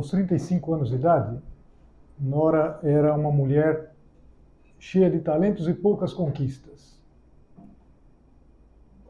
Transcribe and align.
Aos 0.00 0.08
35 0.08 0.72
anos 0.72 0.88
de 0.88 0.94
idade, 0.94 1.38
Nora 2.18 2.80
era 2.82 3.14
uma 3.14 3.30
mulher 3.30 3.94
cheia 4.78 5.10
de 5.10 5.20
talentos 5.20 5.68
e 5.68 5.74
poucas 5.74 6.14
conquistas. 6.14 6.98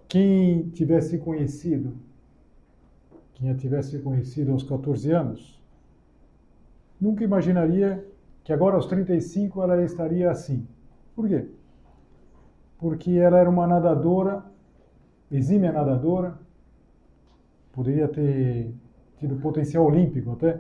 Quem 0.09 0.69
tivesse 0.71 1.17
conhecido, 1.19 1.97
quem 3.35 3.51
a 3.51 3.55
tivesse 3.55 4.01
conhecido 4.01 4.51
aos 4.51 4.65
14 4.65 5.13
anos, 5.13 5.63
nunca 7.01 7.23
imaginaria 7.23 8.05
que 8.43 8.53
agora 8.53 8.75
aos 8.75 8.87
35 8.87 9.63
ela 9.63 9.81
estaria 9.85 10.29
assim. 10.29 10.67
Por 11.15 11.29
quê? 11.29 11.47
Porque 12.79 13.13
ela 13.13 13.39
era 13.39 13.49
uma 13.49 13.65
nadadora, 13.65 14.45
exímia 15.31 15.71
nadadora, 15.71 16.37
poderia 17.71 18.09
ter 18.09 18.75
tido 19.21 19.37
potencial 19.37 19.87
olímpico 19.87 20.33
até, 20.33 20.59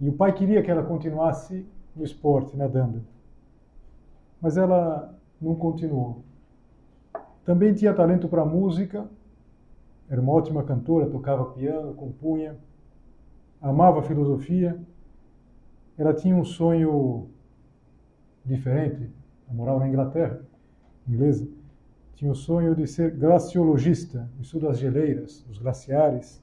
e 0.00 0.08
o 0.08 0.12
pai 0.12 0.32
queria 0.32 0.62
que 0.62 0.70
ela 0.70 0.82
continuasse 0.82 1.66
no 1.94 2.04
esporte, 2.04 2.56
nadando. 2.56 3.02
Mas 4.40 4.56
ela 4.56 5.14
não 5.40 5.54
continuou. 5.54 6.24
Também 7.44 7.74
tinha 7.74 7.94
talento 7.94 8.28
para 8.28 8.44
música, 8.44 9.08
era 10.08 10.20
uma 10.20 10.32
ótima 10.32 10.62
cantora, 10.62 11.08
tocava 11.08 11.46
piano, 11.52 11.94
compunha, 11.94 12.56
amava 13.60 14.02
filosofia. 14.02 14.78
Ela 15.96 16.12
tinha 16.12 16.36
um 16.36 16.44
sonho 16.44 17.28
diferente, 18.44 19.10
ela 19.46 19.56
morava 19.56 19.80
na 19.80 19.88
Inglaterra, 19.88 20.40
inglesa. 21.08 21.48
Tinha 22.14 22.30
o 22.30 22.34
sonho 22.34 22.74
de 22.74 22.86
ser 22.86 23.12
glaciologista, 23.12 24.28
estuda 24.40 24.70
as 24.70 24.78
geleiras, 24.78 25.46
os 25.48 25.58
glaciares. 25.58 26.41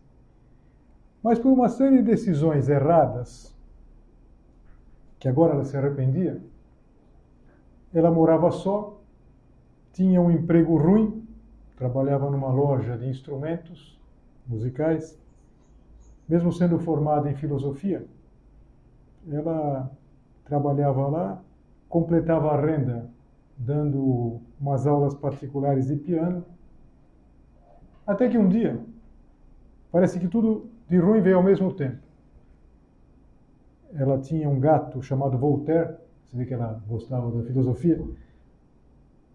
Mas 1.22 1.38
por 1.38 1.52
uma 1.52 1.68
série 1.68 1.98
de 1.98 2.04
decisões 2.04 2.70
erradas, 2.70 3.54
que 5.20 5.28
agora 5.28 5.54
ela 5.54 5.66
se 5.66 5.76
arrependia, 5.76 6.42
ela 7.94 8.10
morava 8.10 8.52
só, 8.52 8.98
tinha 9.92 10.22
um 10.22 10.32
emprego 10.32 10.78
ruim, 10.78 11.28
trabalhava 11.76 12.30
numa 12.30 12.50
loja 12.50 12.98
de 12.98 13.08
instrumentos 13.08 14.00
musicais, 14.48 15.20
mesmo 16.28 16.54
sendo 16.54 16.80
formada 16.80 17.30
em 17.30 17.36
filosofia, 17.36 18.06
ela 19.30 19.92
trabalhava 20.46 21.08
lá, 21.08 21.42
completava 21.90 22.52
a 22.52 22.62
renda 22.62 23.10
dando 23.58 24.40
umas 24.60 24.88
aulas 24.88 25.14
particulares 25.14 25.88
de 25.88 25.98
piano, 25.98 26.46
até 28.08 28.30
que 28.30 28.38
um 28.38 28.48
dia, 28.48 28.80
parece 29.92 30.20
que 30.20 30.28
tudo 30.28 30.70
de 30.90 30.98
ruim 30.98 31.22
veio 31.22 31.38
ao 31.38 31.44
mesmo 31.44 31.72
tempo. 31.74 32.00
Ela 33.94 34.20
tinha 34.20 34.50
um 34.50 34.60
gato 34.60 35.02
chamado 35.02 35.38
Voltaire, 35.38 35.96
você 36.26 36.36
vê 36.36 36.46
que 36.46 36.54
ela 36.54 36.82
gostava 36.88 37.32
da 37.32 37.44
filosofia. 37.44 38.04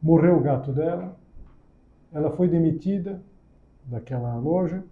Morreu 0.02 0.36
o 0.36 0.40
gato 0.40 0.72
dela, 0.72 1.16
ela 2.12 2.30
foi 2.30 2.48
demitida 2.48 3.22
daquela 3.84 4.36
loja, 4.36 4.84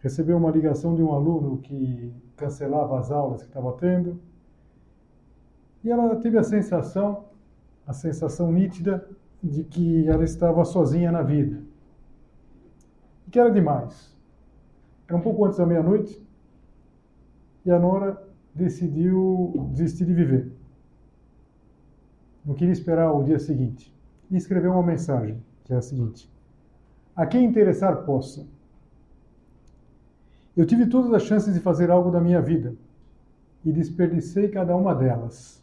recebeu 0.00 0.36
uma 0.36 0.50
ligação 0.50 0.94
de 0.94 1.02
um 1.02 1.12
aluno 1.12 1.58
que 1.58 2.12
cancelava 2.36 2.98
as 2.98 3.10
aulas 3.10 3.42
que 3.42 3.48
estava 3.48 3.72
tendo, 3.74 4.18
e 5.84 5.90
ela 5.90 6.16
teve 6.16 6.38
a 6.38 6.42
sensação, 6.42 7.26
a 7.86 7.92
sensação 7.92 8.50
nítida 8.50 9.08
de 9.42 9.64
que 9.64 10.08
ela 10.08 10.24
estava 10.24 10.64
sozinha 10.64 11.12
na 11.12 11.22
vida. 11.22 11.62
Que 13.30 13.38
era 13.38 13.50
demais. 13.50 14.15
Era 15.08 15.16
um 15.16 15.20
pouco 15.20 15.44
antes 15.44 15.58
da 15.58 15.66
meia-noite 15.66 16.20
e 17.64 17.70
a 17.70 17.78
Nora 17.78 18.20
decidiu 18.54 19.70
desistir 19.72 20.04
de 20.04 20.12
viver. 20.12 20.52
Não 22.44 22.54
queria 22.54 22.72
esperar 22.72 23.12
o 23.12 23.22
dia 23.22 23.38
seguinte. 23.38 23.94
E 24.30 24.36
escreveu 24.36 24.72
uma 24.72 24.82
mensagem, 24.82 25.40
que 25.64 25.72
é 25.72 25.76
a 25.76 25.82
seguinte: 25.82 26.30
A 27.14 27.26
quem 27.26 27.44
interessar 27.44 28.04
possa. 28.04 28.46
Eu 30.56 30.64
tive 30.64 30.86
todas 30.86 31.12
as 31.12 31.22
chances 31.22 31.52
de 31.52 31.60
fazer 31.60 31.90
algo 31.90 32.10
da 32.10 32.20
minha 32.20 32.40
vida 32.40 32.74
e 33.64 33.70
desperdicei 33.70 34.48
cada 34.48 34.74
uma 34.74 34.94
delas. 34.94 35.62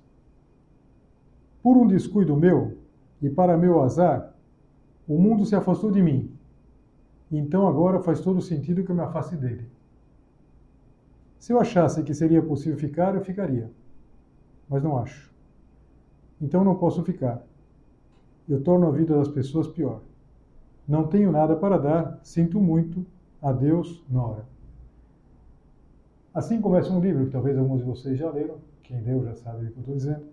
Por 1.62 1.76
um 1.78 1.88
descuido 1.88 2.36
meu 2.36 2.78
e 3.22 3.30
para 3.30 3.58
meu 3.58 3.82
azar, 3.82 4.34
o 5.08 5.18
mundo 5.18 5.46
se 5.46 5.56
afastou 5.56 5.92
de 5.92 6.02
mim 6.02 6.32
então 7.38 7.68
agora 7.68 8.00
faz 8.00 8.22
todo 8.22 8.42
sentido 8.42 8.84
que 8.84 8.92
eu 8.92 8.96
me 8.96 9.02
afaste 9.02 9.36
dele. 9.36 9.68
Se 11.40 11.52
eu 11.52 11.60
achasse 11.60 12.04
que 12.04 12.14
seria 12.14 12.42
possível 12.42 12.78
ficar, 12.78 13.16
eu 13.16 13.22
ficaria. 13.22 13.70
Mas 14.70 14.84
não 14.84 14.98
acho. 14.98 15.34
Então 16.42 16.64
não 16.64 16.76
posso 16.76 17.04
ficar. 17.04 17.46
Eu 18.48 18.62
torno 18.62 18.88
a 18.88 18.92
vida 18.92 19.16
das 19.18 19.28
pessoas 19.28 19.68
pior. 19.68 20.02
Não 20.88 21.08
tenho 21.08 21.32
nada 21.32 21.56
para 21.56 21.78
dar, 21.78 22.20
sinto 22.24 22.60
muito. 22.60 23.06
Adeus, 23.42 24.04
Nora. 24.10 24.46
Assim 26.34 26.62
começa 26.62 26.92
um 26.92 27.00
livro 27.00 27.26
que 27.26 27.32
talvez 27.32 27.58
alguns 27.58 27.80
de 27.80 27.86
vocês 27.86 28.18
já 28.18 28.30
leram, 28.32 28.56
quem 28.82 29.02
leu 29.02 29.24
já 29.24 29.36
sabe 29.36 29.66
o 29.66 29.72
que 29.72 29.78
eu 29.78 29.82
estou 29.82 29.96
dizendo, 29.96 30.26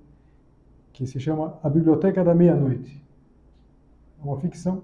que 0.93 1.07
se 1.07 1.19
chama 1.21 1.59
A 1.63 1.69
Biblioteca 1.69 2.25
da 2.25 2.35
Meia-Noite. 2.35 3.05
É 4.21 4.25
uma 4.25 4.39
ficção 4.39 4.83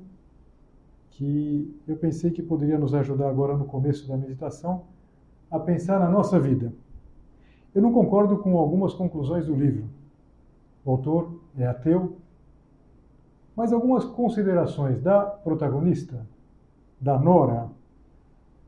que 1.17 1.75
eu 1.89 1.97
pensei 1.97 2.31
que 2.31 2.43
poderia 2.43 2.79
nos 2.79 2.93
ajudar 2.93 3.31
agora 3.31 3.57
no 3.57 3.65
começo 3.65 4.07
da 4.07 4.19
meditação 4.19 4.85
a 5.51 5.59
pensar 5.59 5.99
na 5.99 6.11
nossa 6.11 6.39
vida. 6.39 6.71
Eu 7.75 7.81
não 7.81 7.91
concordo 7.91 8.37
com 8.39 8.59
algumas 8.59 8.93
conclusões 8.93 9.47
do 9.47 9.55
livro. 9.55 9.89
O 10.85 10.91
autor 10.91 11.41
é 11.59 11.67
ateu, 11.67 12.19
mas 13.57 13.73
algumas 13.73 14.05
considerações 14.05 15.01
da 15.01 15.23
protagonista, 15.23 16.27
da 17.01 17.19
Nora, 17.19 17.71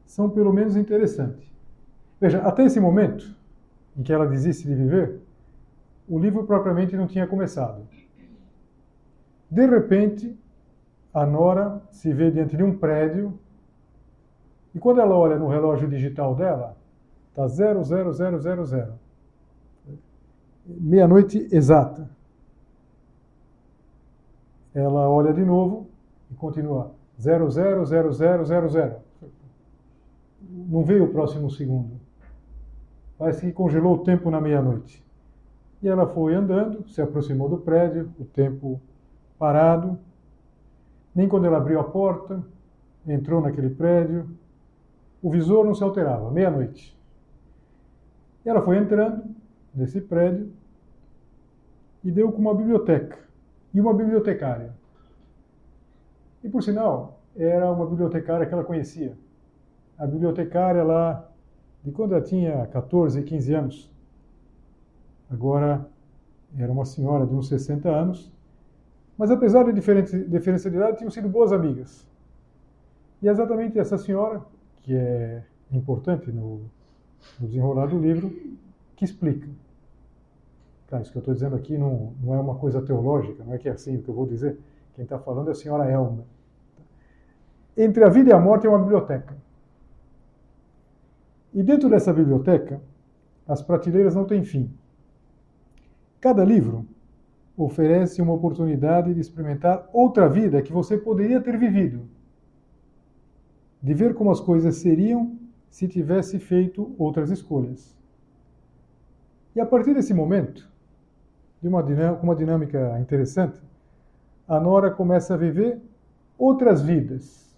são 0.06 0.30
pelo 0.30 0.52
menos 0.52 0.74
interessantes. 0.74 1.54
Veja, 2.18 2.40
até 2.40 2.64
esse 2.64 2.80
momento 2.80 3.30
em 3.94 4.02
que 4.02 4.12
ela 4.12 4.26
desiste 4.26 4.66
de 4.66 4.74
viver, 4.74 5.20
o 6.08 6.18
livro 6.18 6.44
propriamente 6.44 6.96
não 6.96 7.06
tinha 7.06 7.26
começado. 7.26 7.82
De 9.50 9.66
repente, 9.66 10.34
a 11.22 11.26
Nora 11.26 11.82
se 11.90 12.12
vê 12.12 12.30
diante 12.30 12.56
de 12.56 12.62
um 12.62 12.76
prédio 12.76 13.38
e 14.74 14.78
quando 14.78 15.00
ela 15.00 15.16
olha 15.16 15.38
no 15.38 15.48
relógio 15.48 15.88
digital 15.88 16.34
dela, 16.34 16.76
está 17.30 17.46
00000. 17.46 18.92
Meia-noite 20.66 21.48
exata. 21.50 22.08
Ela 24.74 25.08
olha 25.08 25.32
de 25.32 25.44
novo 25.44 25.88
e 26.30 26.34
continua 26.34 26.92
000000. 27.18 28.96
Não 30.40 30.84
veio 30.84 31.04
o 31.04 31.08
próximo 31.08 31.50
segundo. 31.50 31.98
Parece 33.18 33.46
que 33.46 33.52
congelou 33.52 33.94
o 33.94 34.04
tempo 34.04 34.30
na 34.30 34.40
meia-noite. 34.40 35.04
E 35.82 35.88
ela 35.88 36.06
foi 36.06 36.34
andando, 36.34 36.88
se 36.88 37.00
aproximou 37.00 37.48
do 37.48 37.58
prédio, 37.58 38.12
o 38.18 38.24
tempo 38.24 38.80
parado, 39.38 39.98
nem 41.18 41.28
quando 41.28 41.46
ela 41.46 41.56
abriu 41.56 41.80
a 41.80 41.84
porta, 41.84 42.44
entrou 43.04 43.40
naquele 43.40 43.70
prédio, 43.70 44.30
o 45.20 45.28
visor 45.28 45.64
não 45.64 45.74
se 45.74 45.82
alterava, 45.82 46.30
meia-noite. 46.30 46.96
Ela 48.44 48.62
foi 48.62 48.78
entrando 48.78 49.24
nesse 49.74 50.00
prédio 50.00 50.52
e 52.04 52.12
deu 52.12 52.30
com 52.30 52.38
uma 52.38 52.54
biblioteca 52.54 53.18
e 53.74 53.80
uma 53.80 53.92
bibliotecária. 53.92 54.72
E 56.44 56.48
por 56.48 56.62
sinal, 56.62 57.20
era 57.36 57.68
uma 57.68 57.84
bibliotecária 57.84 58.46
que 58.46 58.54
ela 58.54 58.62
conhecia. 58.62 59.18
A 59.98 60.06
bibliotecária 60.06 60.84
lá, 60.84 61.28
de 61.82 61.90
quando 61.90 62.14
ela 62.14 62.22
tinha 62.22 62.64
14, 62.68 63.24
15 63.24 63.54
anos, 63.54 63.92
agora 65.28 65.84
era 66.56 66.70
uma 66.70 66.84
senhora 66.84 67.26
de 67.26 67.34
uns 67.34 67.48
60 67.48 67.88
anos, 67.88 68.32
mas 69.18 69.32
apesar 69.32 69.64
da 69.64 69.72
diferença 69.72 70.70
de 70.70 70.76
idade, 70.76 70.98
tinham 70.98 71.10
sido 71.10 71.28
boas 71.28 71.52
amigas. 71.52 72.06
E 73.20 73.28
é 73.28 73.30
exatamente 73.32 73.76
essa 73.76 73.98
senhora, 73.98 74.40
que 74.82 74.94
é 74.94 75.42
importante 75.72 76.30
no, 76.30 76.60
no 77.40 77.48
desenrolar 77.48 77.86
do 77.86 77.98
livro, 77.98 78.30
que 78.94 79.04
explica. 79.04 79.48
Claro, 80.86 81.02
isso 81.02 81.10
que 81.10 81.18
eu 81.18 81.20
estou 81.20 81.34
dizendo 81.34 81.56
aqui 81.56 81.76
não, 81.76 82.14
não 82.22 82.32
é 82.32 82.38
uma 82.38 82.54
coisa 82.54 82.80
teológica, 82.80 83.42
não 83.44 83.54
é 83.54 83.58
que 83.58 83.68
é 83.68 83.72
assim 83.72 83.96
o 83.96 84.02
que 84.02 84.08
eu 84.08 84.14
vou 84.14 84.24
dizer. 84.24 84.56
Quem 84.94 85.02
está 85.02 85.18
falando 85.18 85.48
é 85.48 85.50
a 85.50 85.54
senhora 85.54 85.90
Elma. 85.90 86.24
Entre 87.76 88.02
a 88.04 88.08
vida 88.08 88.30
e 88.30 88.32
a 88.32 88.38
morte 88.38 88.66
é 88.66 88.70
uma 88.70 88.78
biblioteca. 88.78 89.36
E 91.52 91.62
dentro 91.62 91.90
dessa 91.90 92.12
biblioteca, 92.12 92.80
as 93.46 93.62
prateleiras 93.62 94.14
não 94.14 94.24
têm 94.24 94.44
fim. 94.44 94.70
Cada 96.20 96.44
livro 96.44 96.86
oferece 97.58 98.22
uma 98.22 98.32
oportunidade 98.32 99.12
de 99.12 99.20
experimentar 99.20 99.88
outra 99.92 100.28
vida 100.28 100.62
que 100.62 100.72
você 100.72 100.96
poderia 100.96 101.40
ter 101.40 101.58
vivido, 101.58 102.08
de 103.82 103.92
ver 103.92 104.14
como 104.14 104.30
as 104.30 104.40
coisas 104.40 104.76
seriam 104.76 105.36
se 105.68 105.88
tivesse 105.88 106.38
feito 106.38 106.94
outras 106.96 107.30
escolhas. 107.30 107.96
E 109.56 109.60
a 109.60 109.66
partir 109.66 109.92
desse 109.92 110.14
momento, 110.14 110.70
de 111.60 111.66
uma 111.66 111.82
dinâmica, 111.82 112.22
uma 112.22 112.36
dinâmica 112.36 113.00
interessante, 113.00 113.60
a 114.46 114.60
Nora 114.60 114.92
começa 114.92 115.34
a 115.34 115.36
viver 115.36 115.82
outras 116.38 116.80
vidas 116.80 117.52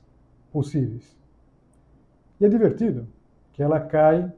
possíveis. 0.50 1.14
E 2.40 2.46
é 2.46 2.48
divertido 2.48 3.06
que 3.52 3.62
ela 3.62 3.78
cai 3.78 4.32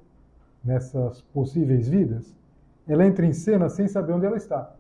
nessas 0.64 1.22
possíveis 1.22 1.88
vidas, 1.88 2.34
ela 2.86 3.06
entra 3.06 3.24
em 3.24 3.32
cena 3.32 3.68
sem 3.68 3.86
saber 3.86 4.12
onde 4.12 4.26
ela 4.26 4.36
está 4.36 4.74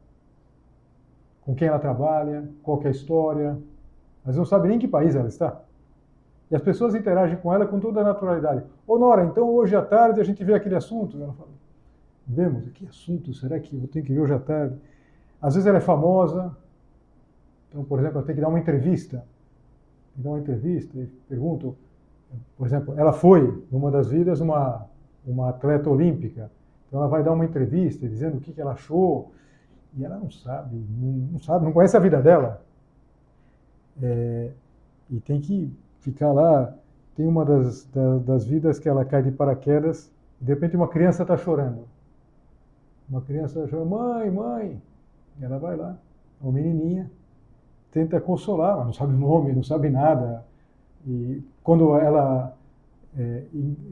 com 1.42 1.54
quem 1.54 1.68
ela 1.68 1.78
trabalha, 1.78 2.48
qual 2.62 2.80
é 2.82 2.88
a 2.88 2.90
história, 2.90 3.58
mas 4.24 4.36
não 4.36 4.44
sabe 4.44 4.68
nem 4.68 4.76
em 4.76 4.80
que 4.80 4.88
país 4.88 5.14
ela 5.14 5.28
está. 5.28 5.60
E 6.50 6.54
as 6.54 6.62
pessoas 6.62 6.94
interagem 6.94 7.36
com 7.38 7.52
ela 7.52 7.66
com 7.66 7.80
toda 7.80 8.00
a 8.00 8.04
naturalidade. 8.04 8.64
Ô 8.86 8.98
Nora, 8.98 9.24
então 9.24 9.48
hoje 9.48 9.74
à 9.74 9.82
tarde 9.82 10.20
a 10.20 10.24
gente 10.24 10.44
vê 10.44 10.54
aquele 10.54 10.76
assunto. 10.76 11.16
Ela 11.16 11.32
fala, 11.32 11.48
vemos, 12.26 12.68
que 12.70 12.86
assunto 12.86 13.32
será 13.32 13.58
que 13.58 13.74
eu 13.74 13.88
tenho 13.88 14.04
que 14.04 14.12
ver 14.12 14.20
hoje 14.20 14.34
à 14.34 14.38
tarde? 14.38 14.76
Às 15.40 15.54
vezes 15.54 15.66
ela 15.66 15.78
é 15.78 15.80
famosa, 15.80 16.54
então, 17.68 17.82
por 17.82 17.98
exemplo, 17.98 18.18
ela 18.18 18.26
tem 18.26 18.34
que 18.34 18.40
dar 18.40 18.48
uma 18.48 18.58
entrevista. 18.58 19.24
Tem 20.14 20.22
dar 20.22 20.30
uma 20.30 20.38
entrevista 20.38 20.98
e 20.98 21.06
pergunto, 21.26 21.74
por 22.56 22.66
exemplo, 22.66 22.94
ela 22.98 23.14
foi, 23.14 23.64
numa 23.72 23.90
das 23.90 24.08
vidas, 24.10 24.40
uma, 24.40 24.86
uma 25.26 25.48
atleta 25.48 25.88
olímpica. 25.88 26.50
Então 26.86 27.00
ela 27.00 27.08
vai 27.08 27.22
dar 27.22 27.32
uma 27.32 27.46
entrevista 27.46 28.06
dizendo 28.06 28.36
o 28.36 28.40
que, 28.40 28.52
que 28.52 28.60
ela 28.60 28.72
achou, 28.72 29.32
e 29.96 30.04
ela 30.04 30.18
não 30.18 30.30
sabe, 30.30 30.76
não, 30.76 31.38
sabe, 31.40 31.64
não 31.64 31.72
conhece 31.72 31.96
a 31.96 32.00
vida 32.00 32.20
dela. 32.20 32.62
É, 34.02 34.50
e 35.10 35.20
tem 35.20 35.40
que 35.40 35.72
ficar 36.00 36.32
lá. 36.32 36.74
Tem 37.14 37.26
uma 37.26 37.44
das, 37.44 37.84
das, 37.86 38.22
das 38.22 38.44
vidas 38.44 38.78
que 38.78 38.88
ela 38.88 39.04
cai 39.04 39.22
de 39.22 39.30
paraquedas 39.30 40.10
e 40.40 40.44
de 40.44 40.54
repente 40.54 40.76
uma 40.76 40.88
criança 40.88 41.22
está 41.22 41.36
chorando. 41.36 41.86
Uma 43.08 43.20
criança 43.20 43.58
está 43.58 43.68
chorando, 43.68 43.90
mãe, 43.90 44.30
mãe. 44.30 44.82
E 45.38 45.44
ela 45.44 45.58
vai 45.58 45.76
lá, 45.76 45.96
uma 46.40 46.52
menininha, 46.52 47.10
tenta 47.90 48.20
consolar, 48.20 48.76
mas 48.78 48.86
não 48.86 48.92
sabe 48.92 49.14
o 49.14 49.18
nome, 49.18 49.52
não 49.52 49.62
sabe 49.62 49.90
nada. 49.90 50.44
E 51.06 51.42
quando 51.62 51.96
ela 51.96 52.56
é, 53.16 53.44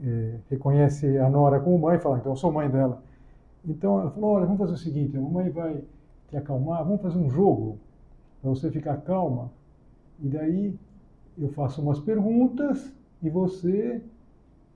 é, 0.03 0.35
reconhece 0.49 1.17
a 1.17 1.29
Nora 1.29 1.59
como 1.59 1.77
mãe, 1.77 1.99
fala, 1.99 2.17
então 2.17 2.31
eu 2.31 2.35
sou 2.35 2.51
mãe 2.51 2.69
dela. 2.69 3.01
Então 3.65 3.99
ela 3.99 4.11
falou: 4.11 4.31
olha, 4.31 4.45
vamos 4.45 4.59
fazer 4.59 4.73
o 4.73 4.77
seguinte, 4.77 5.17
a 5.17 5.21
mamãe 5.21 5.49
vai 5.49 5.83
te 6.29 6.37
acalmar, 6.37 6.83
vamos 6.83 7.01
fazer 7.01 7.17
um 7.17 7.29
jogo 7.29 7.77
para 8.41 8.49
você 8.49 8.71
ficar 8.71 8.97
calma. 8.97 9.51
E 10.19 10.27
daí 10.27 10.75
eu 11.37 11.49
faço 11.49 11.81
umas 11.81 11.99
perguntas 11.99 12.93
e 13.21 13.29
você 13.29 14.01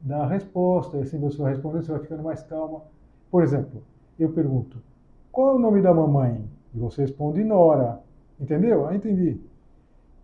dá 0.02 0.24
a 0.24 0.28
resposta. 0.28 0.98
E 0.98 1.02
assim 1.02 1.20
você 1.20 1.38
vai 1.38 1.54
respondendo, 1.54 1.84
você 1.84 1.92
vai 1.92 2.02
ficando 2.02 2.24
mais 2.24 2.44
calma. 2.44 2.82
Por 3.32 3.44
exemplo, 3.44 3.84
eu 4.20 4.32
pergunto: 4.32 4.78
qual 5.32 5.52
é 5.52 5.56
o 5.56 5.60
nome 5.60 5.82
da 5.82 5.94
mamãe? 5.94 6.44
E 6.74 6.80
você 6.80 7.02
responde 7.02 7.44
Nora. 7.44 8.02
Entendeu? 8.40 8.88
Ah, 8.88 8.96
entendi. 8.96 9.40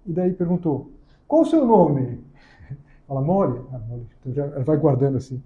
E 0.06 0.12
daí 0.12 0.34
perguntou: 0.34 0.92
qual 1.28 1.42
o 1.42 1.46
seu 1.46 1.66
nome? 1.66 2.20
Fala, 3.08 3.22
Mole. 3.22 3.62
Ah, 3.72 3.80
Mole. 3.80 4.06
Então 4.20 4.34
já, 4.34 4.46
ela 4.46 4.64
vai 4.64 4.78
guardando 4.78 5.18
assim. 5.18 5.42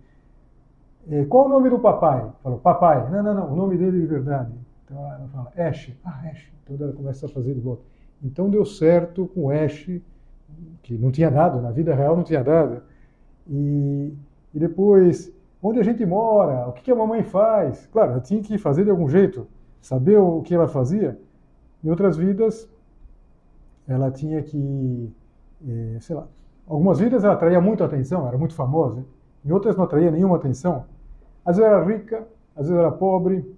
É, 1.10 1.24
qual 1.26 1.46
o 1.46 1.50
nome 1.50 1.70
do 1.70 1.80
papai? 1.80 2.28
Falou, 2.42 2.60
papai. 2.60 3.10
Não, 3.12 3.22
não, 3.22 3.34
não, 3.34 3.54
o 3.54 3.56
nome 3.56 3.78
dele 3.78 4.02
de 4.02 4.08
verdade. 4.08 4.52
Então 4.84 4.98
ela 4.98 5.28
fala, 5.32 5.52
Ash. 5.56 5.92
Ah, 6.04 6.30
Ash. 6.32 6.52
Então 6.64 6.76
ela 6.80 6.94
começa 6.94 7.26
a 7.26 7.30
fazer 7.30 7.54
de 7.54 7.60
volta. 7.60 7.84
Então 8.24 8.50
deu 8.50 8.66
certo 8.66 9.28
com 9.28 9.50
Ash, 9.50 9.90
que 10.82 10.98
não 10.98 11.12
tinha 11.12 11.30
dado, 11.30 11.62
na 11.62 11.72
vida 11.72 11.94
real 11.94 12.16
não 12.16 12.24
tinha 12.24 12.44
dado. 12.44 12.82
E, 13.48 14.14
e 14.54 14.60
depois, 14.60 15.32
onde 15.62 15.80
a 15.80 15.84
gente 15.84 16.04
mora, 16.06 16.68
o 16.68 16.74
que, 16.74 16.84
que 16.84 16.92
a 16.92 16.96
mamãe 16.96 17.24
faz? 17.24 17.86
Claro, 17.88 18.14
ela 18.14 18.22
tinha 18.22 18.42
que 18.42 18.58
fazer 18.58 18.84
de 18.84 18.90
algum 18.90 19.08
jeito, 19.08 19.48
saber 19.82 20.18
o 20.18 20.42
que 20.42 20.56
ela 20.56 20.68
fazia. 20.68 21.20
Em 21.84 21.90
outras 21.90 22.18
vidas, 22.18 22.68
ela 23.88 24.10
tinha 24.10 24.42
que, 24.42 25.14
é, 25.68 25.98
sei 26.00 26.16
lá, 26.16 26.28
algumas 26.68 27.00
vidas 27.00 27.24
ela 27.24 27.34
atraía 27.34 27.62
muito 27.62 27.84
atenção, 27.84 28.28
era 28.28 28.38
muito 28.38 28.56
famosa. 28.56 29.06
Em 29.46 29.52
outras 29.52 29.76
não 29.76 29.84
atraía 29.84 30.10
nenhuma 30.10 30.38
atenção. 30.38 30.86
Às 31.46 31.58
vezes 31.58 31.72
era 31.72 31.84
rica, 31.86 32.28
às 32.56 32.68
vezes 32.68 32.80
era 32.80 32.92
pobre, 32.92 33.56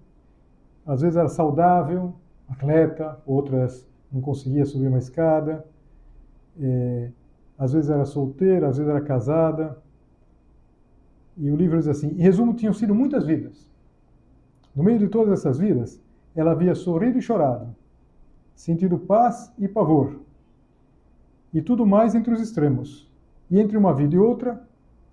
às 0.86 1.02
vezes 1.02 1.16
era 1.16 1.30
saudável, 1.30 2.14
atleta, 2.50 3.20
outras 3.26 3.88
não 4.12 4.22
conseguia 4.22 4.66
subir 4.66 4.88
uma 4.88 4.98
escada, 4.98 5.66
é, 6.60 7.12
às 7.58 7.74
vezes 7.74 7.90
era 7.90 8.06
solteira, 8.06 8.68
às 8.68 8.78
vezes 8.78 8.90
era 8.90 9.02
casada. 9.02 9.78
E 11.38 11.50
o 11.52 11.56
livro 11.56 11.78
diz 11.78 11.88
assim: 11.88 12.10
em 12.10 12.22
resumo, 12.22 12.54
tinham 12.54 12.74
sido 12.74 12.94
muitas 12.94 13.26
vidas. 13.26 13.70
No 14.76 14.84
meio 14.84 15.00
de 15.00 15.08
todas 15.08 15.40
essas 15.40 15.58
vidas, 15.58 16.00
ela 16.36 16.52
havia 16.52 16.76
sorrido 16.76 17.18
e 17.18 17.22
chorado, 17.22 17.76
sentido 18.56 19.00
paz 19.00 19.52
e 19.58 19.68
pavor, 19.68 20.20
e 21.54 21.62
tudo 21.62 21.86
mais 21.86 22.14
entre 22.14 22.34
os 22.34 22.42
extremos. 22.42 23.08
E 23.50 23.60
entre 23.60 23.78
uma 23.78 23.94
vida 23.94 24.14
e 24.16 24.20
outra, 24.20 24.62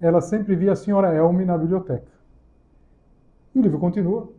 ela 0.00 0.20
sempre 0.20 0.56
via 0.56 0.72
a 0.72 0.76
senhora 0.76 1.14
Elme 1.14 1.44
na 1.44 1.56
biblioteca. 1.56 2.13
E 3.54 3.58
o 3.58 3.62
livro 3.62 3.78
continua. 3.78 4.32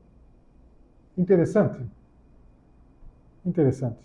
Interessante. 1.17 1.85
Interessante. 3.45 3.99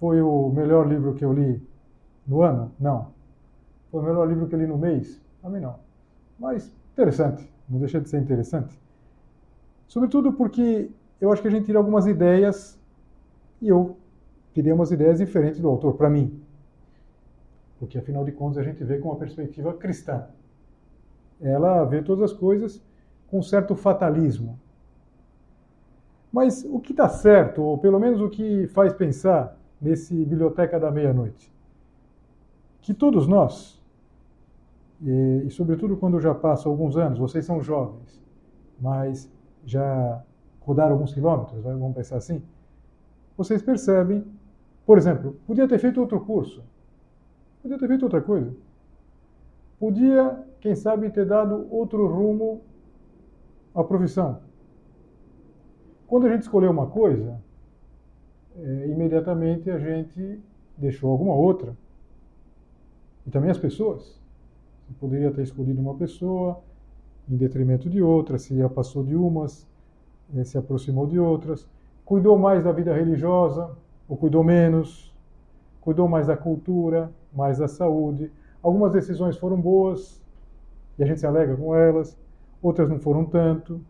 Foi 0.00 0.22
o 0.22 0.48
melhor 0.50 0.88
livro 0.88 1.14
que 1.14 1.24
eu 1.24 1.32
li 1.32 1.60
no 2.26 2.42
ano? 2.42 2.72
Não. 2.78 3.12
Foi 3.90 4.00
o 4.00 4.04
melhor 4.04 4.28
livro 4.28 4.46
que 4.46 4.54
eu 4.54 4.58
li 4.58 4.66
no 4.66 4.78
mês? 4.78 5.20
Também 5.42 5.60
não. 5.60 5.76
Mas 6.38 6.72
interessante. 6.92 7.52
Não 7.68 7.78
deixa 7.78 8.00
de 8.00 8.08
ser 8.08 8.20
interessante. 8.20 8.80
Sobretudo 9.86 10.32
porque 10.32 10.90
eu 11.20 11.32
acho 11.32 11.42
que 11.42 11.48
a 11.48 11.50
gente 11.50 11.66
tira 11.66 11.78
algumas 11.78 12.06
ideias 12.06 12.78
e 13.60 13.68
eu 13.68 13.96
tirei 14.54 14.72
umas 14.72 14.90
ideias 14.90 15.18
diferentes 15.18 15.60
do 15.60 15.68
autor, 15.68 15.94
para 15.94 16.08
mim. 16.08 16.40
Porque 17.78 17.98
afinal 17.98 18.24
de 18.24 18.32
contas 18.32 18.58
a 18.58 18.62
gente 18.62 18.82
vê 18.84 18.98
com 18.98 19.08
uma 19.08 19.16
perspectiva 19.16 19.72
cristã. 19.74 20.26
Ela 21.40 21.84
vê 21.84 22.02
todas 22.02 22.32
as 22.32 22.36
coisas 22.36 22.82
com 23.30 23.42
certo 23.42 23.74
fatalismo. 23.74 24.58
Mas 26.32 26.64
o 26.64 26.78
que 26.78 26.92
está 26.92 27.08
certo, 27.08 27.62
ou 27.62 27.78
pelo 27.78 27.98
menos 27.98 28.20
o 28.20 28.28
que 28.28 28.66
faz 28.68 28.92
pensar 28.92 29.56
nesse 29.80 30.14
Biblioteca 30.24 30.78
da 30.78 30.90
Meia-Noite? 30.90 31.52
Que 32.82 32.92
todos 32.92 33.26
nós, 33.26 33.82
e, 35.00 35.44
e 35.46 35.50
sobretudo 35.50 35.96
quando 35.96 36.20
já 36.20 36.34
passam 36.34 36.70
alguns 36.70 36.96
anos, 36.96 37.18
vocês 37.18 37.44
são 37.44 37.62
jovens, 37.62 38.22
mas 38.80 39.30
já 39.64 40.22
rodaram 40.60 40.92
alguns 40.92 41.14
quilômetros, 41.14 41.62
vamos 41.62 41.94
pensar 41.94 42.16
assim, 42.16 42.42
vocês 43.36 43.62
percebem, 43.62 44.24
por 44.84 44.98
exemplo, 44.98 45.36
podia 45.46 45.68
ter 45.68 45.78
feito 45.78 46.00
outro 46.00 46.20
curso, 46.20 46.62
podia 47.62 47.78
ter 47.78 47.88
feito 47.88 48.02
outra 48.02 48.20
coisa, 48.20 48.52
podia, 49.78 50.44
quem 50.60 50.74
sabe, 50.74 51.10
ter 51.10 51.24
dado 51.24 51.66
outro 51.70 52.06
rumo 52.06 52.62
à 53.74 53.84
profissão. 53.84 54.40
Quando 56.06 56.26
a 56.26 56.30
gente 56.30 56.42
escolheu 56.42 56.70
uma 56.70 56.86
coisa, 56.86 57.40
é, 58.56 58.88
imediatamente 58.88 59.70
a 59.70 59.78
gente 59.78 60.40
deixou 60.76 61.10
alguma 61.10 61.34
outra. 61.34 61.76
E 63.26 63.30
também 63.30 63.50
as 63.50 63.58
pessoas. 63.58 64.18
Você 64.86 64.94
poderia 64.98 65.30
ter 65.30 65.42
escolhido 65.42 65.80
uma 65.80 65.94
pessoa 65.94 66.62
em 67.28 67.36
detrimento 67.36 67.90
de 67.90 68.02
outras, 68.02 68.42
se 68.42 68.62
afastou 68.62 69.04
de 69.04 69.14
umas, 69.14 69.68
eh, 70.34 70.44
se 70.44 70.56
aproximou 70.56 71.06
de 71.06 71.18
outras, 71.18 71.68
cuidou 72.04 72.38
mais 72.38 72.64
da 72.64 72.72
vida 72.72 72.94
religiosa 72.94 73.70
ou 74.08 74.16
cuidou 74.16 74.42
menos, 74.42 75.14
cuidou 75.80 76.08
mais 76.08 76.26
da 76.26 76.36
cultura, 76.36 77.10
mais 77.34 77.58
da 77.58 77.68
saúde. 77.68 78.32
Algumas 78.62 78.92
decisões 78.92 79.36
foram 79.36 79.60
boas 79.60 80.22
e 80.98 81.02
a 81.02 81.06
gente 81.06 81.20
se 81.20 81.26
alega 81.26 81.54
com 81.54 81.74
elas, 81.74 82.16
outras 82.62 82.88
não 82.88 82.98
foram 82.98 83.24
tanto. 83.24 83.80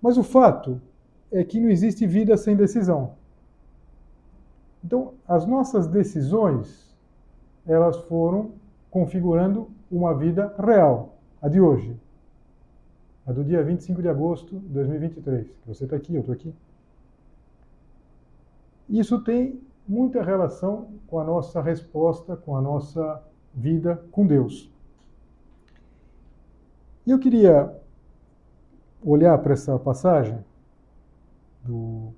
Mas 0.00 0.16
o 0.16 0.22
fato 0.22 0.80
é 1.30 1.44
que 1.44 1.60
não 1.60 1.68
existe 1.68 2.06
vida 2.06 2.36
sem 2.36 2.56
decisão. 2.56 3.14
Então, 4.84 5.14
as 5.28 5.46
nossas 5.46 5.86
decisões, 5.86 6.96
elas 7.66 7.96
foram 8.04 8.52
configurando 8.90 9.68
uma 9.90 10.14
vida 10.14 10.54
real, 10.58 11.16
a 11.40 11.48
de 11.48 11.60
hoje, 11.60 11.96
a 13.26 13.32
do 13.32 13.44
dia 13.44 13.62
25 13.62 14.00
de 14.00 14.08
agosto 14.08 14.58
de 14.58 14.68
2023. 14.68 15.46
Você 15.66 15.84
está 15.84 15.96
aqui, 15.96 16.14
eu 16.14 16.20
estou 16.20 16.34
aqui. 16.34 16.54
Isso 18.88 19.22
tem 19.22 19.60
muita 19.86 20.22
relação 20.22 20.88
com 21.06 21.18
a 21.18 21.24
nossa 21.24 21.60
resposta, 21.60 22.36
com 22.36 22.56
a 22.56 22.62
nossa 22.62 23.22
vida 23.54 24.02
com 24.10 24.26
Deus. 24.26 24.69
Eu 27.10 27.18
queria 27.18 27.76
olhar 29.04 29.36
para 29.38 29.52
essa 29.52 29.76
passagem 29.80 30.38
do, 31.64 32.12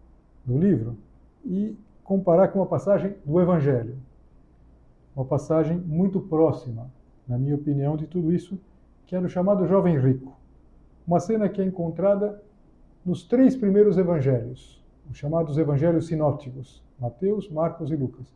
do 0.45 0.59
livro 0.59 0.99
e 1.43 1.75
comparar 2.05 2.49
com 2.49 2.59
uma 2.59 2.67
passagem 2.67 3.17
do 3.25 3.41
Evangelho. 3.41 3.97
Uma 5.17 5.25
passagem 5.25 5.79
muito 5.79 6.21
próxima, 6.21 6.91
na 7.27 7.39
minha 7.39 7.55
opinião, 7.55 7.97
de 7.97 8.07
tudo 8.07 8.35
isso, 8.35 8.61
que 9.07 9.17
é 9.17 9.19
o 9.19 9.31
chamado 9.31 9.67
jovem 9.67 9.99
rico. 9.99 10.37
Uma 11.07 11.21
cena 11.21 11.49
que 11.49 11.63
é 11.63 11.65
encontrada 11.65 12.43
nos 13.03 13.25
três 13.25 13.57
primeiros 13.57 13.97
evangelhos, 13.97 14.85
os 15.11 15.17
chamados 15.17 15.57
evangelhos 15.57 16.07
sinópticos, 16.07 16.83
Mateus, 17.01 17.49
Marcos 17.49 17.91
e 17.91 17.97
Lucas. 17.97 18.27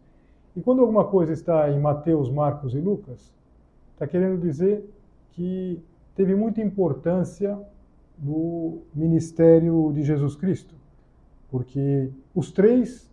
E 0.56 0.62
quando 0.62 0.80
alguma 0.80 1.04
coisa 1.04 1.34
está 1.34 1.70
em 1.70 1.78
Mateus, 1.78 2.30
Marcos 2.30 2.72
e 2.72 2.80
Lucas, 2.80 3.30
está 3.92 4.06
querendo 4.06 4.40
dizer 4.40 4.90
que 5.32 5.84
teve 6.16 6.34
muita 6.34 6.62
importância 6.62 7.56
no 8.18 8.82
ministério 8.94 9.92
de 9.92 10.02
Jesus 10.02 10.34
Cristo, 10.34 10.74
porque 11.50 12.10
os 12.34 12.50
três, 12.50 13.10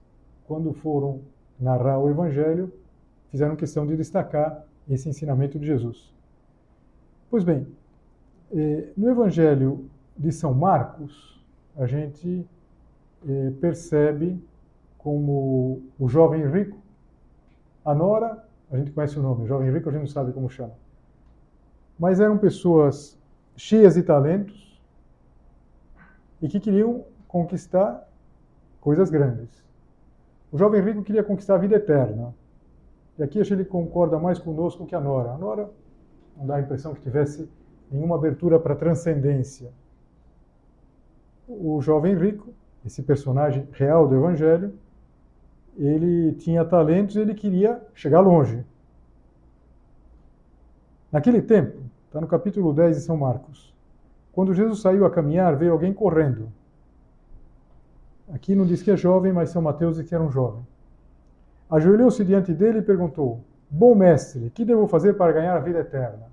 quando 0.47 0.73
foram 0.73 1.21
narrar 1.59 1.99
o 1.99 2.09
Evangelho, 2.09 2.71
fizeram 3.29 3.55
questão 3.55 3.85
de 3.85 3.97
destacar 3.97 4.65
esse 4.89 5.09
ensinamento 5.09 5.59
de 5.59 5.65
Jesus. 5.65 6.13
Pois 7.29 7.43
bem, 7.43 7.67
eh, 8.51 8.89
no 8.95 9.09
Evangelho 9.09 9.89
de 10.17 10.31
São 10.31 10.53
Marcos, 10.53 11.43
a 11.75 11.85
gente 11.85 12.47
eh, 13.27 13.51
percebe 13.59 14.41
como 14.97 15.81
o 15.99 16.07
jovem 16.07 16.45
rico, 16.47 16.77
a 17.83 17.93
nora, 17.93 18.47
a 18.71 18.77
gente 18.77 18.91
conhece 18.91 19.19
o 19.19 19.21
nome, 19.21 19.43
o 19.43 19.47
jovem 19.47 19.69
rico 19.69 19.89
a 19.89 19.91
gente 19.91 20.01
não 20.01 20.07
sabe 20.07 20.31
como 20.31 20.49
chama, 20.49 20.73
mas 21.97 22.19
eram 22.19 22.37
pessoas 22.37 23.17
cheias 23.55 23.95
de 23.95 24.03
talentos 24.03 24.81
e 26.41 26.47
que 26.47 26.59
queriam 26.59 27.05
conquistar 27.27 28.07
coisas 28.81 29.09
grandes. 29.09 29.63
O 30.51 30.57
jovem 30.57 30.81
rico 30.81 31.03
queria 31.03 31.23
conquistar 31.23 31.55
a 31.55 31.57
vida 31.57 31.75
eterna. 31.75 32.35
E 33.17 33.23
aqui 33.23 33.39
acho 33.39 33.49
que 33.49 33.53
ele 33.53 33.65
concorda 33.65 34.19
mais 34.19 34.39
conosco 34.39 34.85
que 34.85 34.95
a 34.95 34.99
Nora. 34.99 35.31
A 35.31 35.37
Nora 35.37 35.69
não 36.37 36.45
dá 36.45 36.55
a 36.55 36.61
impressão 36.61 36.93
que 36.93 37.01
tivesse 37.01 37.49
nenhuma 37.89 38.15
abertura 38.15 38.59
para 38.59 38.75
transcendência. 38.75 39.71
O 41.47 41.81
jovem 41.81 42.15
rico, 42.15 42.53
esse 42.85 43.03
personagem 43.03 43.67
real 43.71 44.07
do 44.07 44.15
Evangelho, 44.15 44.73
ele 45.77 46.33
tinha 46.33 46.63
talentos 46.65 47.15
e 47.15 47.19
ele 47.19 47.33
queria 47.33 47.81
chegar 47.93 48.19
longe. 48.19 48.63
Naquele 51.13 51.43
tempo, 51.43 51.77
está 52.07 52.19
no 52.19 52.25
capítulo 52.25 52.73
10 52.73 52.95
de 52.95 53.03
São 53.03 53.15
Marcos, 53.15 53.71
quando 54.31 54.51
Jesus 54.51 54.81
saiu 54.81 55.05
a 55.05 55.11
caminhar, 55.11 55.55
veio 55.55 55.71
alguém 55.71 55.93
correndo. 55.93 56.51
Aqui 58.33 58.55
não 58.55 58.65
diz 58.65 58.81
que 58.81 58.89
é 58.89 58.97
jovem, 58.97 59.31
mas 59.31 59.51
São 59.51 59.61
Mateus 59.61 59.97
diz 59.97 60.09
que 60.09 60.15
era 60.15 60.23
um 60.23 60.31
jovem. 60.31 60.65
Ajoelhou-se 61.69 62.25
diante 62.25 62.51
dele 62.51 62.79
e 62.79 62.81
perguntou: 62.81 63.41
Bom 63.69 63.93
mestre, 63.93 64.49
que 64.49 64.65
devo 64.65 64.87
fazer 64.87 65.13
para 65.13 65.31
ganhar 65.31 65.55
a 65.55 65.59
vida 65.59 65.81
eterna? 65.81 66.31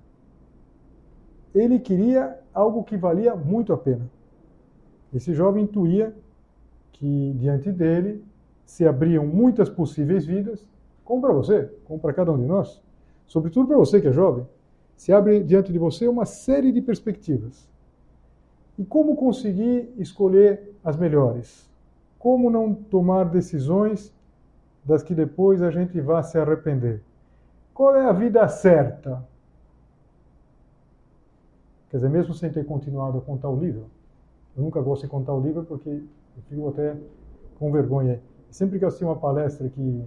Ele 1.53 1.77
queria 1.77 2.39
algo 2.51 2.83
que 2.83 2.97
valia 2.97 3.35
muito 3.35 3.73
a 3.73 3.77
pena. 3.77 4.09
Esse 5.13 5.31
jovem 5.31 5.65
intuía 5.65 6.11
que 6.93 7.35
diante 7.37 7.71
dele 7.71 8.25
se 8.65 8.87
abriam 8.87 9.27
muitas 9.27 9.69
possíveis 9.69 10.25
vidas, 10.25 10.67
como 11.05 11.21
para 11.21 11.33
você, 11.33 11.71
como 11.85 11.99
para 11.99 12.13
cada 12.13 12.31
um 12.31 12.37
de 12.39 12.45
nós, 12.45 12.81
sobretudo 13.27 13.67
para 13.67 13.77
você 13.77 14.01
que 14.01 14.07
é 14.07 14.11
jovem 14.11 14.43
se 15.01 15.11
abre 15.11 15.43
diante 15.43 15.73
de 15.73 15.79
você 15.79 16.07
uma 16.07 16.27
série 16.27 16.71
de 16.71 16.79
perspectivas. 16.79 17.67
E 18.77 18.85
como 18.85 19.15
conseguir 19.15 19.91
escolher 19.97 20.75
as 20.83 20.95
melhores? 20.95 21.67
Como 22.19 22.51
não 22.51 22.71
tomar 22.71 23.23
decisões 23.23 24.13
das 24.85 25.01
que 25.01 25.15
depois 25.15 25.63
a 25.63 25.71
gente 25.71 25.99
vá 25.99 26.21
se 26.21 26.37
arrepender? 26.37 27.01
Qual 27.73 27.95
é 27.95 28.05
a 28.05 28.11
vida 28.11 28.47
certa? 28.47 29.25
Quer 31.89 31.97
dizer, 31.97 32.09
mesmo 32.09 32.35
sem 32.35 32.51
ter 32.51 32.63
continuado 32.63 33.17
a 33.17 33.21
contar 33.21 33.49
o 33.49 33.59
livro, 33.59 33.87
eu 34.55 34.61
nunca 34.61 34.79
gosto 34.81 35.01
de 35.01 35.07
contar 35.07 35.33
o 35.33 35.41
livro 35.41 35.63
porque 35.63 35.89
eu 35.89 36.43
fico 36.47 36.69
até 36.69 36.95
com 37.57 37.71
vergonha. 37.71 38.21
Sempre 38.51 38.77
que 38.77 38.85
eu 38.85 38.89
assisti 38.89 39.03
uma 39.03 39.15
palestra 39.15 39.67
que, 39.67 40.05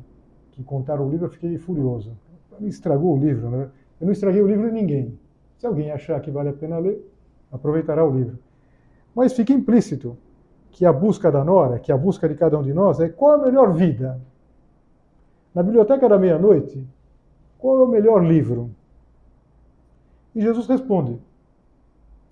que 0.53 0.63
contaram 0.63 1.05
o 1.05 1.11
livro, 1.11 1.27
eu 1.27 1.31
fiquei 1.31 1.59
furioso. 1.59 2.17
Estragou 2.61 3.17
o 3.17 3.19
livro, 3.19 3.51
né? 3.51 3.69
Eu 4.05 4.07
não 4.07 4.13
estraguei 4.13 4.43
o 4.43 4.47
livro 4.47 4.67
de 4.67 4.73
ninguém. 4.73 5.19
Se 5.57 5.67
alguém 5.67 5.91
achar 5.91 6.21
que 6.21 6.31
vale 6.31 6.51
a 6.51 6.53
pena 6.53 6.77
ler, 6.77 7.11
aproveitará 7.51 8.05
o 8.05 8.15
livro. 8.15 8.39
Mas 9.15 9.33
fica 9.33 9.51
implícito 9.51 10.15
que 10.71 10.85
a 10.85 10.93
busca 10.93 11.33
da 11.33 11.43
Nora, 11.43 11.79
que 11.79 11.91
a 11.91 11.97
busca 11.97 12.29
de 12.29 12.35
cada 12.35 12.59
um 12.59 12.63
de 12.63 12.75
nós 12.75 13.01
é 13.01 13.09
qual 13.09 13.41
a 13.41 13.47
melhor 13.47 13.73
vida. 13.73 14.21
Na 15.55 15.63
biblioteca 15.63 16.07
da 16.07 16.19
meia-noite, 16.19 16.87
qual 17.57 17.79
é 17.79 17.83
o 17.83 17.89
melhor 17.89 18.23
livro? 18.23 18.71
E 20.35 20.43
Jesus 20.43 20.67
responde. 20.67 21.19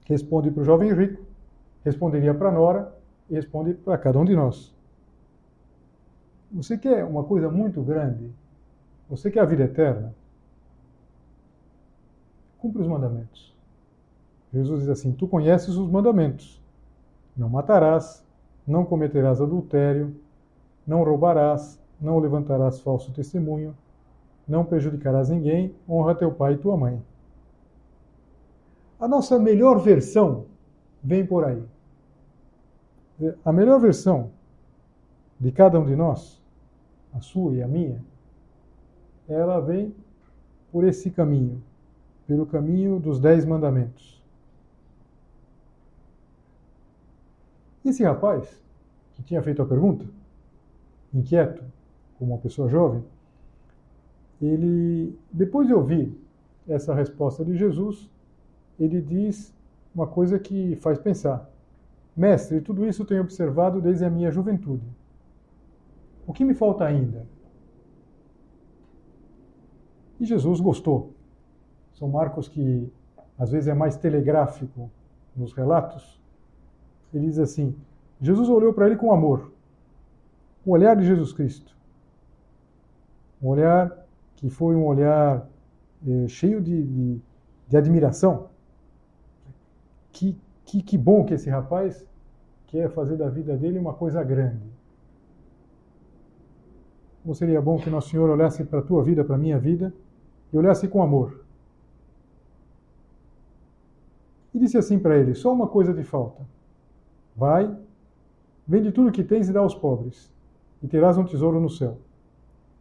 Responde 0.05 0.51
para 0.51 0.61
o 0.61 0.65
jovem 0.65 0.93
rico, 0.93 1.25
responderia 1.83 2.35
para 2.35 2.51
a 2.51 2.53
Nora 2.53 2.95
e 3.31 3.35
responde 3.35 3.73
para 3.73 3.97
cada 3.97 4.19
um 4.19 4.27
de 4.27 4.37
nós. 4.37 4.75
Você 6.53 6.77
quer 6.77 7.03
uma 7.03 7.25
coisa 7.25 7.49
muito 7.49 7.81
grande? 7.81 8.31
Você 9.09 9.31
quer 9.31 9.41
a 9.41 9.47
vida 9.47 9.63
eterna? 9.63 10.15
Cumpre 12.63 12.81
os 12.81 12.87
mandamentos. 12.87 13.53
Jesus 14.55 14.81
diz 14.81 14.89
assim: 14.89 15.13
Tu 15.13 15.27
conheces 15.27 15.75
os 15.77 15.91
mandamentos. 15.91 16.63
Não 17.37 17.49
matarás, 17.49 18.25
não 18.65 18.85
cometerás 18.85 19.41
adultério, 19.41 20.15
não 20.87 21.03
roubarás, 21.03 21.81
não 22.01 22.21
levantarás 22.21 22.81
falso 22.81 23.11
testemunho, 23.13 23.77
não 24.47 24.65
prejudicarás 24.65 25.29
ninguém, 25.29 25.75
honra 25.89 26.15
teu 26.15 26.31
pai 26.31 26.55
e 26.55 26.59
tua 26.59 26.77
mãe. 26.77 27.03
A 29.01 29.09
nossa 29.09 29.39
melhor 29.39 29.81
versão 29.81 30.45
vem 31.03 31.27
por 31.27 31.45
aí. 31.45 31.65
A 33.45 33.53
melhor 33.53 33.81
versão 33.81 34.31
de 35.41 35.51
cada 35.51 35.81
um 35.81 35.87
de 35.87 35.97
nós, 35.97 36.41
a 37.13 37.21
sua 37.21 37.55
e 37.55 37.63
a 37.63 37.67
minha, 37.67 38.05
ela 39.29 39.59
vem 39.59 39.95
por 40.71 40.85
esse 40.85 41.11
caminho 41.11 41.63
pelo 42.27 42.47
caminho 42.47 42.99
dos 42.99 43.19
Dez 43.19 43.45
Mandamentos. 43.45 44.23
Esse 47.85 48.05
rapaz, 48.05 48.63
que 49.15 49.23
tinha 49.23 49.43
feito 49.43 49.61
a 49.61 49.67
pergunta, 49.67 50.07
inquieto, 51.13 51.65
como 52.19 52.33
uma 52.33 52.41
pessoa 52.41 52.69
jovem, 52.69 53.05
ele, 54.41 55.19
depois 55.33 55.67
de 55.67 55.75
ouvir 55.75 56.17
essa 56.67 56.95
resposta 56.95 57.45
de 57.45 57.57
Jesus, 57.57 58.09
ele 58.79 59.01
diz 59.01 59.53
uma 59.95 60.07
coisa 60.07 60.39
que 60.39 60.77
faz 60.77 60.99
pensar. 60.99 61.51
Mestre, 62.17 62.61
tudo 62.61 62.87
isso 62.87 63.05
tenho 63.05 63.23
observado 63.23 63.81
desde 63.81 64.05
a 64.05 64.11
minha 64.11 64.31
juventude. 64.31 64.87
O 66.27 66.33
que 66.33 66.45
me 66.45 66.55
falta 66.55 66.85
ainda? 66.85 67.27
E 70.21 70.25
Jesus 70.25 70.61
gostou 70.61 71.13
são 72.03 72.09
Marcos, 72.09 72.49
que 72.49 72.93
às 73.39 73.53
vezes 73.53 73.69
é 73.69 73.75
mais 73.75 73.97
telegráfico 73.97 74.91
nos 75.37 75.53
relatos, 75.53 76.21
ele 77.15 77.27
diz 77.27 77.39
assim: 77.39 77.77
Jesus 78.21 78.49
olhou 78.49 78.75
para 78.75 78.87
ele 78.87 78.97
com 78.97 79.13
amor, 79.13 79.53
o 80.67 80.73
olhar 80.73 80.97
de 80.97 81.05
Jesus 81.05 81.33
Cristo. 81.33 81.77
Um 83.41 83.49
olhar 83.51 83.97
que 84.35 84.51
foi 84.51 84.75
um 84.75 84.85
olhar 84.85 85.47
eh, 86.05 86.27
cheio 86.27 86.61
de, 86.61 86.83
de, 86.83 87.21
de 87.69 87.77
admiração. 87.77 88.49
que, 90.11 90.37
que, 90.65 90.83
que 90.83 90.99
bom 90.99 91.25
que 91.25 91.35
esse 91.35 91.49
rapaz 91.49 92.05
quer 92.67 92.91
fazer 92.91 93.17
da 93.17 93.29
vida 93.29 93.57
dele 93.57 93.79
uma 93.79 93.95
coisa 93.95 94.25
grande. 94.25 94.67
Como 97.23 97.33
seria 97.33 97.63
bom 97.63 97.79
que 97.79 97.89
Nosso 97.89 98.11
Senhor 98.11 98.29
olhasse 98.29 98.65
para 98.65 98.81
a 98.81 98.83
tua 98.83 99.05
vida, 99.05 99.25
para 99.25 99.37
a 99.37 99.39
minha 99.39 99.59
vida, 99.59 99.95
e 100.53 100.59
olhasse 100.59 100.89
com 100.89 101.01
amor. 101.01 101.42
E 104.55 104.59
disse 104.59 104.77
assim 104.77 104.99
para 104.99 105.19
ele: 105.19 105.35
Só 105.35 105.53
uma 105.53 105.67
coisa 105.67 105.95
te 105.95 106.03
falta. 106.03 106.43
Vai, 107.37 107.75
vende 108.67 108.93
tudo 108.93 109.13
que 109.13 109.25
tens 109.25 109.49
e 109.49 109.53
dá 109.53 109.61
aos 109.61 109.75
pobres, 109.75 110.31
e 110.83 110.87
terás 110.87 111.17
um 111.17 111.25
tesouro 111.25 111.61
no 111.61 111.71
céu. 111.71 111.99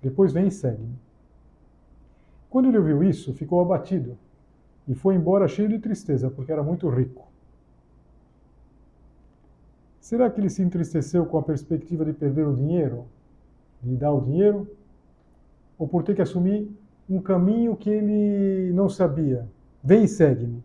Depois 0.02 0.34
vem 0.34 0.48
e 0.48 0.52
segue-me. 0.52 0.96
Quando 2.50 2.68
ele 2.68 2.78
ouviu 2.78 3.04
isso, 3.04 3.34
ficou 3.34 3.62
abatido 3.62 4.18
e 4.88 4.94
foi 4.94 5.16
embora 5.16 5.48
cheio 5.48 5.70
de 5.70 5.80
tristeza, 5.80 6.30
porque 6.30 6.52
era 6.52 6.64
muito 6.64 6.90
rico. 6.90 7.32
Será 10.02 10.30
que 10.30 10.42
ele 10.42 10.50
se 10.50 10.62
entristeceu 10.62 11.26
com 11.26 11.38
a 11.38 11.44
perspectiva 11.44 12.04
de 12.04 12.12
perder 12.12 12.46
o 12.46 12.56
dinheiro, 12.56 13.06
de 13.82 13.96
dar 13.96 14.12
o 14.12 14.20
dinheiro, 14.20 14.68
ou 15.78 15.88
por 15.88 16.04
ter 16.04 16.16
que 16.16 16.22
assumir 16.22 16.70
um 17.10 17.22
caminho 17.22 17.76
que 17.76 17.90
ele 17.90 18.74
não 18.74 18.90
sabia? 18.90 19.48
Vem 19.82 20.04
e 20.04 20.08
segue-me. 20.08 20.62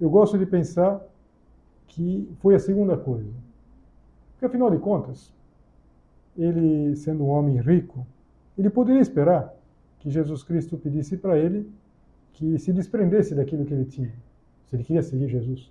Eu 0.00 0.08
gosto 0.08 0.38
de 0.38 0.46
pensar 0.46 1.04
que 1.86 2.28
foi 2.40 2.54
a 2.54 2.58
segunda 2.58 2.96
coisa. 2.96 3.30
Porque 4.32 4.46
afinal 4.46 4.70
de 4.70 4.78
contas, 4.78 5.32
ele 6.36 6.96
sendo 6.96 7.24
um 7.24 7.28
homem 7.28 7.60
rico, 7.60 8.06
ele 8.56 8.70
poderia 8.70 9.00
esperar 9.00 9.54
que 9.98 10.10
Jesus 10.10 10.42
Cristo 10.42 10.78
pedisse 10.78 11.16
para 11.16 11.38
ele 11.38 11.70
que 12.32 12.58
se 12.58 12.72
desprendesse 12.72 13.34
daquilo 13.34 13.66
que 13.66 13.74
ele 13.74 13.84
tinha, 13.84 14.12
se 14.66 14.76
ele 14.76 14.84
queria 14.84 15.02
seguir 15.02 15.28
Jesus. 15.28 15.70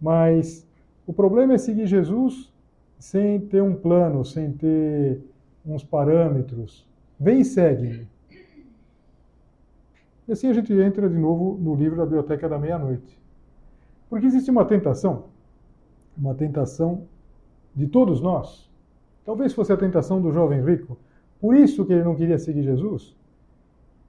Mas 0.00 0.66
o 1.06 1.12
problema 1.12 1.54
é 1.54 1.58
seguir 1.58 1.86
Jesus 1.86 2.52
sem 2.98 3.40
ter 3.40 3.62
um 3.62 3.74
plano, 3.74 4.24
sem 4.24 4.52
ter 4.52 5.20
uns 5.66 5.82
parâmetros. 5.82 6.86
Vem 7.18 7.40
e 7.40 7.44
segue-me. 7.44 8.11
E 10.26 10.32
assim 10.32 10.48
a 10.48 10.52
gente 10.52 10.72
entra 10.72 11.08
de 11.08 11.16
novo 11.18 11.58
no 11.60 11.74
livro 11.74 11.96
da 11.96 12.04
Biblioteca 12.04 12.48
da 12.48 12.58
Meia-Noite. 12.58 13.20
Porque 14.08 14.26
existe 14.26 14.50
uma 14.50 14.64
tentação, 14.64 15.24
uma 16.16 16.34
tentação 16.34 17.06
de 17.74 17.86
todos 17.86 18.20
nós. 18.20 18.70
Talvez 19.24 19.52
fosse 19.52 19.72
a 19.72 19.76
tentação 19.76 20.20
do 20.20 20.32
jovem 20.32 20.64
rico, 20.64 20.98
por 21.40 21.56
isso 21.56 21.84
que 21.84 21.92
ele 21.92 22.04
não 22.04 22.14
queria 22.14 22.38
seguir 22.38 22.62
Jesus, 22.62 23.16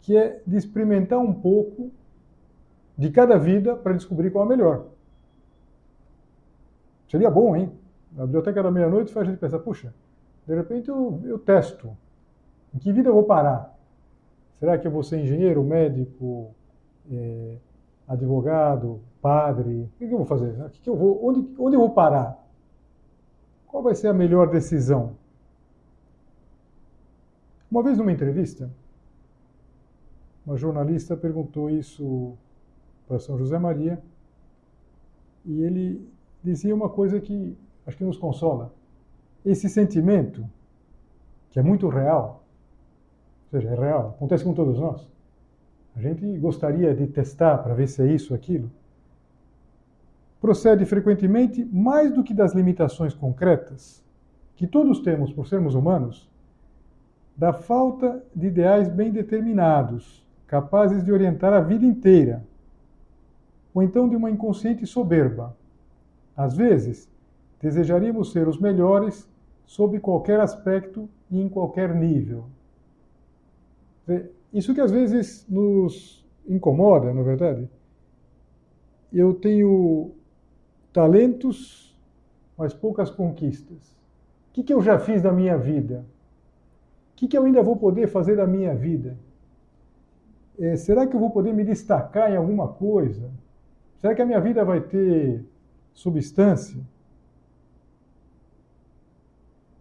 que 0.01 0.17
é 0.17 0.41
de 0.45 0.57
experimentar 0.57 1.19
um 1.19 1.33
pouco 1.33 1.91
de 2.97 3.09
cada 3.09 3.37
vida 3.37 3.75
para 3.75 3.93
descobrir 3.93 4.29
qual 4.31 4.43
é 4.43 4.47
a 4.47 4.49
melhor. 4.49 4.85
Seria 7.09 7.29
bom, 7.29 7.55
hein? 7.55 7.71
A 8.17 8.21
biblioteca 8.21 8.61
da 8.61 8.71
meia-noite 8.71 9.11
faz 9.11 9.27
a 9.27 9.31
gente 9.31 9.39
pensar, 9.39 9.59
puxa, 9.59 9.93
de 10.45 10.55
repente 10.55 10.89
eu, 10.89 11.21
eu 11.23 11.39
testo. 11.39 11.95
Em 12.73 12.79
que 12.79 12.91
vida 12.91 13.09
eu 13.09 13.13
vou 13.13 13.23
parar? 13.23 13.72
Será 14.59 14.77
que 14.77 14.87
eu 14.87 14.91
vou 14.91 15.03
ser 15.03 15.19
engenheiro, 15.19 15.63
médico, 15.63 16.53
é, 17.11 17.57
advogado, 18.07 19.01
padre? 19.21 19.89
O 19.95 19.97
que, 19.97 20.05
eu 20.05 20.17
vou 20.17 20.25
fazer? 20.25 20.59
O 20.61 20.69
que 20.69 20.89
eu 20.89 20.95
vou, 20.95 21.25
onde, 21.25 21.55
onde 21.59 21.75
eu 21.75 21.79
vou 21.79 21.89
parar? 21.89 22.41
Qual 23.67 23.81
vai 23.83 23.95
ser 23.95 24.07
a 24.07 24.13
melhor 24.13 24.49
decisão? 24.49 25.15
Uma 27.69 27.81
vez 27.81 27.97
numa 27.97 28.11
entrevista, 28.11 28.69
uma 30.45 30.55
jornalista 30.57 31.17
perguntou 31.17 31.69
isso 31.69 32.37
para 33.07 33.17
São 33.17 33.37
José 33.37 33.57
Maria 33.57 33.99
e 35.45 35.63
ele 35.63 36.07
dizia 36.43 36.75
uma 36.75 36.89
coisa 36.89 37.19
que 37.19 37.57
acho 37.85 37.97
que 37.97 38.03
nos 38.03 38.17
consola. 38.17 38.73
Esse 39.45 39.67
sentimento, 39.67 40.47
que 41.49 41.59
é 41.59 41.63
muito 41.63 41.87
real, 41.89 42.42
ou 43.53 43.61
seja, 43.61 43.71
é 43.71 43.79
real, 43.79 44.15
acontece 44.15 44.43
com 44.43 44.53
todos 44.53 44.79
nós. 44.79 45.07
A 45.95 46.01
gente 46.01 46.25
gostaria 46.39 46.93
de 46.95 47.05
testar 47.05 47.59
para 47.59 47.75
ver 47.75 47.87
se 47.87 48.01
é 48.01 48.07
isso 48.11 48.33
ou 48.33 48.35
aquilo. 48.35 48.71
Procede 50.41 50.85
frequentemente 50.85 51.63
mais 51.71 52.11
do 52.11 52.23
que 52.23 52.33
das 52.33 52.53
limitações 52.53 53.13
concretas 53.13 54.03
que 54.55 54.65
todos 54.65 55.01
temos 55.01 55.31
por 55.31 55.47
sermos 55.47 55.75
humanos 55.75 56.29
da 57.37 57.53
falta 57.53 58.23
de 58.35 58.47
ideais 58.47 58.87
bem 58.87 59.11
determinados, 59.11 60.25
capazes 60.47 61.03
de 61.03 61.11
orientar 61.11 61.53
a 61.53 61.61
vida 61.61 61.85
inteira, 61.85 62.43
ou 63.73 63.81
então 63.81 64.09
de 64.09 64.15
uma 64.15 64.29
inconsciente 64.29 64.85
soberba. 64.85 65.55
Às 66.35 66.55
vezes, 66.55 67.09
desejaríamos 67.61 68.31
ser 68.31 68.47
os 68.47 68.59
melhores 68.59 69.27
sob 69.65 69.99
qualquer 69.99 70.39
aspecto 70.39 71.07
e 71.29 71.39
em 71.39 71.49
qualquer 71.49 71.95
nível. 71.95 72.45
Isso 74.53 74.73
que 74.73 74.81
às 74.81 74.91
vezes 74.91 75.45
nos 75.49 76.25
incomoda, 76.47 77.13
na 77.13 77.21
é 77.21 77.23
verdade. 77.23 77.69
Eu 79.11 79.33
tenho 79.33 80.11
talentos, 80.91 81.97
mas 82.57 82.73
poucas 82.73 83.09
conquistas. 83.09 83.93
O 84.49 84.53
que, 84.53 84.63
que 84.63 84.73
eu 84.73 84.81
já 84.81 84.99
fiz 84.99 85.21
da 85.21 85.31
minha 85.31 85.57
vida? 85.57 86.05
O 87.11 87.15
que, 87.15 87.27
que 87.27 87.37
eu 87.37 87.43
ainda 87.45 87.61
vou 87.63 87.75
poder 87.75 88.07
fazer 88.07 88.35
da 88.35 88.45
minha 88.45 88.75
vida? 88.75 89.17
É, 90.59 90.75
será 90.75 91.07
que 91.07 91.15
eu 91.15 91.19
vou 91.19 91.31
poder 91.31 91.53
me 91.53 91.63
destacar 91.63 92.31
em 92.31 92.35
alguma 92.35 92.67
coisa? 92.67 93.31
Será 93.97 94.13
que 94.13 94.21
a 94.21 94.25
minha 94.25 94.39
vida 94.39 94.63
vai 94.63 94.81
ter 94.81 95.43
substância? 95.93 96.81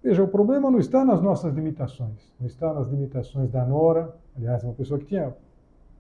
Veja, 0.02 0.22
o 0.22 0.28
problema 0.28 0.70
não 0.70 0.80
está 0.80 1.04
nas 1.04 1.22
nossas 1.22 1.54
limitações, 1.54 2.34
não 2.40 2.46
está 2.46 2.72
nas 2.74 2.88
limitações 2.88 3.48
da 3.50 3.64
Nora, 3.64 4.12
aliás, 4.36 4.64
uma 4.64 4.72
pessoa 4.72 4.98
que 4.98 5.06
tinha, 5.06 5.32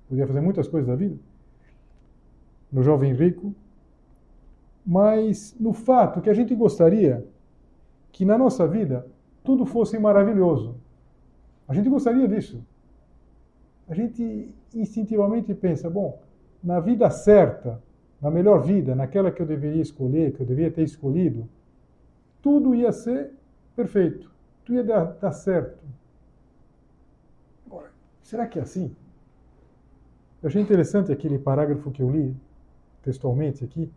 podia 0.08 0.26
fazer 0.26 0.40
muitas 0.40 0.66
coisas 0.66 0.88
da 0.88 0.96
vida, 0.96 1.16
no 2.70 2.82
jovem 2.82 3.12
rico, 3.12 3.54
mas 4.84 5.54
no 5.60 5.72
fato 5.72 6.20
que 6.20 6.28
a 6.28 6.34
gente 6.34 6.52
gostaria 6.54 7.24
que 8.10 8.24
na 8.24 8.36
nossa 8.36 8.66
vida 8.66 9.06
tudo 9.44 9.64
fosse 9.64 9.98
maravilhoso. 9.98 10.74
A 11.68 11.74
gente 11.74 11.88
gostaria 11.88 12.26
disso. 12.26 12.64
A 13.88 13.94
gente 13.94 14.52
instintivamente 14.74 15.54
pensa, 15.54 15.88
bom, 15.88 16.20
na 16.62 16.80
vida 16.80 17.08
certa, 17.10 17.80
na 18.20 18.30
melhor 18.30 18.62
vida, 18.62 18.94
naquela 18.94 19.30
que 19.30 19.40
eu 19.40 19.46
deveria 19.46 19.82
escolher, 19.82 20.32
que 20.32 20.40
eu 20.40 20.46
deveria 20.46 20.72
ter 20.72 20.82
escolhido, 20.82 21.48
tudo 22.40 22.74
ia 22.74 22.90
ser 22.90 23.32
perfeito, 23.76 24.30
tudo 24.64 24.76
ia 24.76 24.84
dar, 24.84 25.04
dar 25.20 25.32
certo. 25.32 25.78
Agora, 27.66 27.90
será 28.22 28.46
que 28.46 28.58
é 28.58 28.62
assim? 28.62 28.94
Eu 30.42 30.48
achei 30.48 30.60
interessante 30.60 31.12
aquele 31.12 31.38
parágrafo 31.38 31.90
que 31.90 32.02
eu 32.02 32.10
li 32.10 32.36
textualmente 33.02 33.64
aqui, 33.64 33.90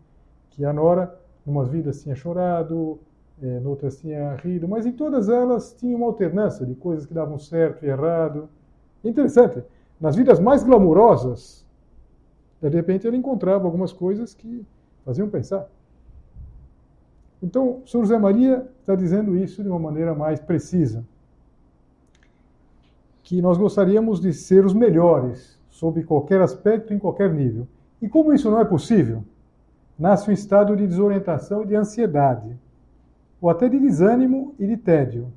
que 0.50 0.64
a 0.64 0.72
Nora, 0.72 1.14
umas 1.46 1.68
vidas, 1.68 2.02
tinha 2.02 2.14
chorado, 2.14 2.98
é, 3.42 3.60
noutras 3.60 3.98
tinha 3.98 4.34
rido, 4.36 4.66
mas 4.66 4.86
em 4.86 4.92
todas 4.92 5.28
elas 5.28 5.74
tinha 5.74 5.96
uma 5.96 6.06
alternância 6.06 6.64
de 6.64 6.74
coisas 6.74 7.06
que 7.06 7.14
davam 7.14 7.38
certo 7.38 7.84
e 7.84 7.88
errado. 7.88 8.48
Interessante, 9.04 9.62
nas 10.00 10.16
vidas 10.16 10.40
mais 10.40 10.62
glamurosas, 10.62 11.64
de 12.60 12.68
repente 12.68 13.06
ele 13.06 13.16
encontrava 13.16 13.64
algumas 13.64 13.92
coisas 13.92 14.34
que 14.34 14.66
faziam 15.04 15.28
pensar. 15.28 15.68
Então, 17.42 17.82
o 17.84 17.86
Sr. 17.86 18.00
José 18.00 18.18
Maria 18.18 18.66
está 18.80 18.94
dizendo 18.94 19.36
isso 19.36 19.62
de 19.62 19.68
uma 19.68 19.78
maneira 19.78 20.14
mais 20.14 20.40
precisa. 20.40 21.04
Que 23.22 23.42
nós 23.42 23.58
gostaríamos 23.58 24.20
de 24.20 24.32
ser 24.32 24.64
os 24.64 24.72
melhores, 24.72 25.58
sob 25.68 26.02
qualquer 26.04 26.40
aspecto, 26.40 26.94
em 26.94 26.98
qualquer 26.98 27.32
nível. 27.32 27.66
E 28.00 28.08
como 28.08 28.32
isso 28.32 28.50
não 28.50 28.60
é 28.60 28.64
possível, 28.64 29.22
nasce 29.98 30.30
um 30.30 30.32
estado 30.32 30.76
de 30.76 30.86
desorientação 30.86 31.62
e 31.62 31.66
de 31.66 31.74
ansiedade 31.74 32.56
ou 33.40 33.50
até 33.50 33.68
de 33.68 33.78
desânimo 33.78 34.54
e 34.58 34.66
de 34.66 34.76
tédio. 34.76 35.32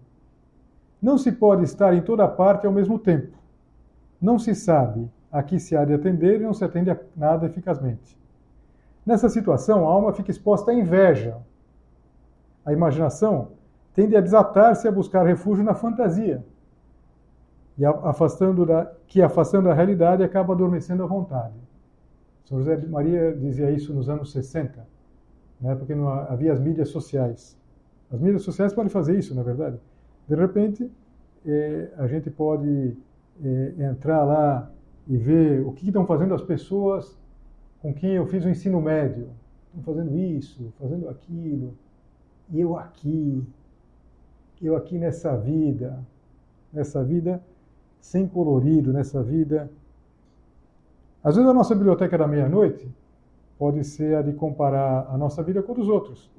Não 1.01 1.17
se 1.17 1.31
pode 1.31 1.63
estar 1.63 1.93
em 1.93 2.01
toda 2.01 2.27
parte 2.27 2.65
ao 2.65 2.73
mesmo 2.73 2.99
tempo. 2.99 3.37
Não 4.21 4.37
se 4.37 4.53
sabe 4.53 5.09
a 5.31 5.41
que 5.43 5.59
se 5.59 5.75
há 5.75 5.85
de 5.85 5.93
atender 5.93 6.41
e 6.41 6.43
não 6.43 6.53
se 6.53 6.63
atende 6.63 6.89
a 6.89 6.97
nada 7.15 7.45
eficazmente. 7.45 8.17
Nessa 9.05 9.29
situação, 9.29 9.87
a 9.87 9.91
alma 9.91 10.13
fica 10.13 10.31
exposta 10.31 10.71
à 10.71 10.73
inveja. 10.73 11.37
A 12.69 12.73
imaginação 12.73 13.53
tende 13.95 14.15
a 14.15 14.21
desatar-se 14.21 14.87
a 14.87 14.91
buscar 14.91 15.25
refúgio 15.25 15.63
na 15.63 15.73
fantasia, 15.73 16.45
e 17.75 17.83
afastando 17.83 18.63
da, 18.63 18.85
que 19.07 19.23
afastando 19.23 19.69
a 19.69 19.73
realidade 19.73 20.21
acaba 20.21 20.53
adormecendo 20.53 21.01
a 21.01 21.07
vontade. 21.07 21.55
São 22.45 22.59
José 22.59 22.75
de 22.75 22.87
Maria 22.87 23.35
dizia 23.35 23.71
isso 23.71 23.91
nos 23.91 24.07
anos 24.07 24.31
60, 24.31 24.85
né, 25.59 25.73
porque 25.73 25.95
não 25.95 26.09
havia 26.09 26.53
as 26.53 26.59
mídias 26.59 26.89
sociais. 26.89 27.57
As 28.11 28.19
mídias 28.19 28.43
sociais 28.43 28.71
podem 28.71 28.91
fazer 28.91 29.17
isso, 29.17 29.33
na 29.33 29.41
verdade. 29.41 29.79
De 30.27 30.35
repente, 30.35 30.91
é, 31.43 31.89
a 31.97 32.05
gente 32.05 32.29
pode 32.29 32.95
é, 33.43 33.73
entrar 33.79 34.23
lá 34.23 34.69
e 35.07 35.17
ver 35.17 35.65
o 35.65 35.71
que 35.71 35.87
estão 35.87 36.05
fazendo 36.05 36.35
as 36.35 36.41
pessoas 36.43 37.17
com 37.81 37.91
quem 37.95 38.11
eu 38.11 38.27
fiz 38.27 38.45
o 38.45 38.49
ensino 38.49 38.79
médio, 38.79 39.29
estão 39.69 39.81
fazendo 39.81 40.15
isso, 40.15 40.71
fazendo 40.79 41.09
aquilo, 41.09 41.73
eu 42.53 42.77
aqui, 42.77 43.43
eu 44.61 44.75
aqui 44.75 44.97
nessa 44.97 45.35
vida, 45.37 45.99
nessa 46.71 47.03
vida 47.03 47.41
sem 47.99 48.27
colorido, 48.27 48.93
nessa 48.93 49.21
vida. 49.21 49.69
Às 51.23 51.35
vezes 51.35 51.49
a 51.49 51.53
nossa 51.53 51.75
biblioteca 51.75 52.17
da 52.17 52.27
meia-noite 52.27 52.89
pode 53.57 53.83
ser 53.83 54.15
a 54.15 54.21
de 54.21 54.33
comparar 54.33 55.07
a 55.09 55.17
nossa 55.17 55.43
vida 55.43 55.61
com 55.61 55.73
a 55.73 55.75
dos 55.75 55.89
outros, 55.89 56.31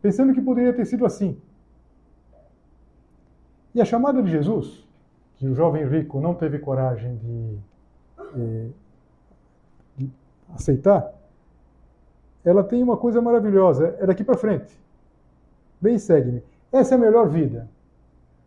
pensando 0.00 0.32
que 0.32 0.40
poderia 0.40 0.72
ter 0.72 0.84
sido 0.84 1.04
assim. 1.04 1.36
E 3.74 3.80
a 3.80 3.84
chamada 3.84 4.22
de 4.22 4.30
Jesus, 4.30 4.86
que 5.36 5.48
o 5.48 5.54
jovem 5.54 5.84
rico 5.84 6.20
não 6.20 6.32
teve 6.32 6.60
coragem 6.60 7.16
de, 7.16 7.58
eh, 8.36 8.68
de 9.96 10.10
aceitar, 10.54 11.12
ela 12.44 12.62
tem 12.62 12.82
uma 12.82 12.96
coisa 12.96 13.20
maravilhosa, 13.20 13.96
é 13.98 14.06
daqui 14.06 14.22
para 14.22 14.38
frente. 14.38 14.78
Vem 15.84 15.98
segue-me. 15.98 16.42
Essa 16.72 16.94
é 16.94 16.96
a 16.96 16.98
melhor 16.98 17.28
vida. 17.28 17.68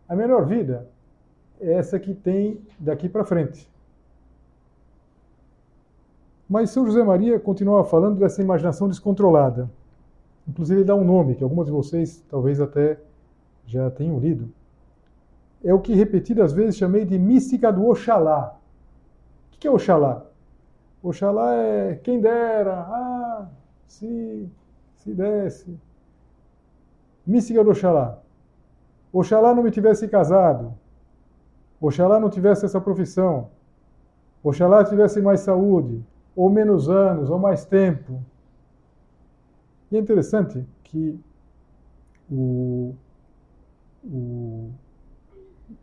A 0.09 0.15
melhor 0.15 0.43
vida 0.43 0.89
é 1.61 1.73
essa 1.73 1.99
que 1.99 2.15
tem 2.15 2.59
daqui 2.79 3.07
para 3.07 3.23
frente. 3.23 3.69
Mas 6.49 6.71
São 6.71 6.83
José 6.83 7.03
Maria 7.03 7.39
continuava 7.39 7.87
falando 7.87 8.17
dessa 8.17 8.41
imaginação 8.41 8.87
descontrolada. 8.87 9.69
Inclusive, 10.47 10.79
ele 10.79 10.87
dá 10.87 10.95
um 10.95 11.03
nome 11.03 11.35
que 11.35 11.43
alguns 11.43 11.67
de 11.67 11.71
vocês 11.71 12.23
talvez 12.27 12.59
até 12.59 12.97
já 13.67 13.91
tenham 13.91 14.17
lido. 14.17 14.49
É 15.63 15.71
o 15.71 15.79
que 15.79 15.93
repetidas 15.93 16.51
vezes 16.53 16.75
chamei 16.75 17.05
de 17.05 17.19
mística 17.19 17.71
do 17.71 17.87
Oxalá. 17.87 18.57
O 19.53 19.59
que 19.59 19.67
é 19.67 19.71
Oxalá? 19.71 20.25
Oxalá 21.03 21.53
é 21.53 21.99
quem 22.01 22.19
dera, 22.19 22.79
ah, 22.79 23.47
se, 23.85 24.49
se 24.95 25.13
desse. 25.13 25.77
Mística 27.27 27.61
do 27.61 27.71
Oxalá. 27.71 28.19
Oxalá 29.11 29.53
não 29.53 29.61
me 29.61 29.69
tivesse 29.69 30.07
casado. 30.07 30.73
Oxalá 31.81 32.19
não 32.19 32.29
tivesse 32.29 32.65
essa 32.65 32.79
profissão. 32.79 33.49
Oxalá 34.41 34.85
tivesse 34.85 35.21
mais 35.21 35.41
saúde, 35.41 36.01
ou 36.33 36.49
menos 36.49 36.89
anos, 36.89 37.29
ou 37.29 37.37
mais 37.37 37.65
tempo. 37.65 38.23
E 39.91 39.97
é 39.97 39.99
interessante 39.99 40.65
que 40.85 41.19
o, 42.31 42.95
o, 44.05 44.69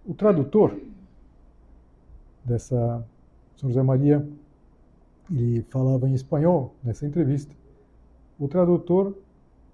o 0.06 0.14
tradutor 0.14 0.74
dessa 2.42 3.04
São 3.56 3.68
José 3.68 3.82
Maria, 3.82 4.26
ele 5.30 5.62
falava 5.68 6.08
em 6.08 6.14
espanhol 6.14 6.74
nessa 6.82 7.06
entrevista. 7.06 7.54
O 8.38 8.48
tradutor 8.48 9.14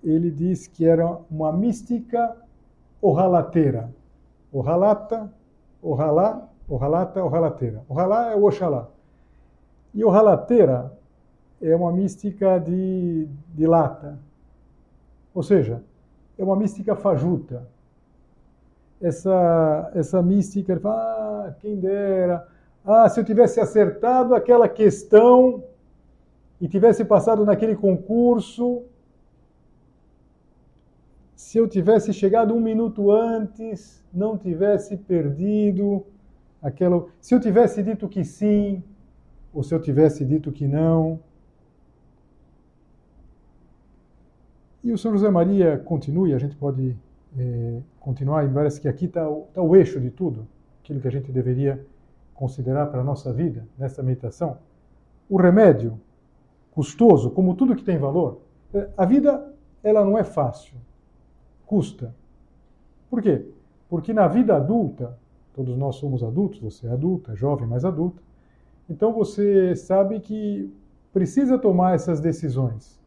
ele 0.03 0.31
diz 0.31 0.67
que 0.67 0.85
era 0.87 1.19
uma 1.31 1.53
mística 1.53 2.37
orralateira. 3.01 3.93
Orralata, 4.53 5.33
orralá, 5.83 6.49
orralata, 6.69 7.25
orralateira. 7.25 7.83
Orralá 7.89 8.33
é 8.33 8.37
o 8.37 8.45
Oxalá. 8.45 8.89
E 9.95 10.05
orralateira 10.05 10.93
é 11.61 11.75
uma 11.75 11.93
mística 11.93 12.59
de, 12.59 13.29
de 13.55 13.67
lata. 13.67 14.19
Ou 15.35 15.43
seja, 15.43 15.83
é 16.39 16.45
uma 16.45 16.57
mística 16.57 16.95
fajuta. 16.97 17.69
Essa, 19.01 19.91
essa 19.95 20.23
mística, 20.23 20.73
ele 20.73 20.81
fala, 20.81 21.47
ah, 21.47 21.55
quem 21.61 21.77
dera, 21.77 22.47
ah, 22.85 23.09
se 23.09 23.21
eu 23.21 23.25
tivesse 23.25 23.61
acertado 23.61 24.35
aquela 24.35 24.69
questão 24.69 25.63
e 26.61 26.69
tivesse 26.69 27.05
passado 27.05 27.45
naquele 27.45 27.77
concurso, 27.77 28.83
se 31.51 31.59
eu 31.59 31.67
tivesse 31.67 32.13
chegado 32.13 32.55
um 32.55 32.61
minuto 32.61 33.11
antes, 33.11 34.01
não 34.15 34.39
tivesse 34.39 34.97
perdido 34.97 36.07
aquela. 36.63 37.09
Se 37.21 37.35
eu 37.35 37.41
tivesse 37.41 37.83
dito 37.83 38.09
que 38.09 38.23
sim, 38.23 38.81
ou 39.53 39.65
se 39.65 39.75
eu 39.75 39.81
tivesse 39.81 40.25
dito 40.25 40.53
que 40.53 40.69
não. 40.69 41.19
E 44.85 44.93
o 44.93 44.97
São 44.97 45.11
José 45.11 45.29
Maria 45.29 45.77
continua, 45.77 46.29
e 46.29 46.35
a 46.35 46.39
gente 46.39 46.55
pode 46.55 46.97
é, 47.37 47.81
continuar, 47.99 48.45
e 48.45 48.49
parece 48.49 48.81
que 48.81 48.87
aqui 48.87 49.07
está 49.07 49.29
o, 49.29 49.49
tá 49.53 49.61
o 49.61 49.75
eixo 49.75 50.01
de 50.01 50.09
tudo, 50.09 50.47
aquilo 50.85 51.01
que 51.01 51.09
a 51.09 51.11
gente 51.11 51.33
deveria 51.33 51.85
considerar 52.33 52.87
para 52.87 53.01
a 53.01 53.05
nossa 53.05 53.33
vida, 53.33 53.67
nessa 53.77 54.05
meditação. 54.05 54.57
O 55.29 55.37
remédio, 55.37 56.01
custoso, 56.71 57.29
como 57.29 57.57
tudo 57.57 57.75
que 57.75 57.83
tem 57.83 57.99
valor, 57.99 58.41
é, 58.73 58.89
a 58.97 59.05
vida 59.05 59.53
ela 59.83 60.05
não 60.05 60.17
é 60.17 60.23
fácil 60.23 60.79
custa. 61.71 62.13
Por 63.09 63.23
quê? 63.23 63.47
Porque 63.89 64.13
na 64.13 64.27
vida 64.27 64.57
adulta, 64.57 65.17
todos 65.55 65.79
nós 65.79 65.95
somos 65.95 66.21
adultos, 66.21 66.59
você 66.59 66.89
é 66.89 66.91
adulta, 66.91 67.37
jovem, 67.37 67.69
mas 67.69 67.85
adulta, 67.85 68.21
então 68.89 69.13
você 69.13 69.77
sabe 69.77 70.19
que 70.19 70.69
precisa 71.13 71.57
tomar 71.57 71.95
essas 71.95 72.19
decisões. 72.19 72.99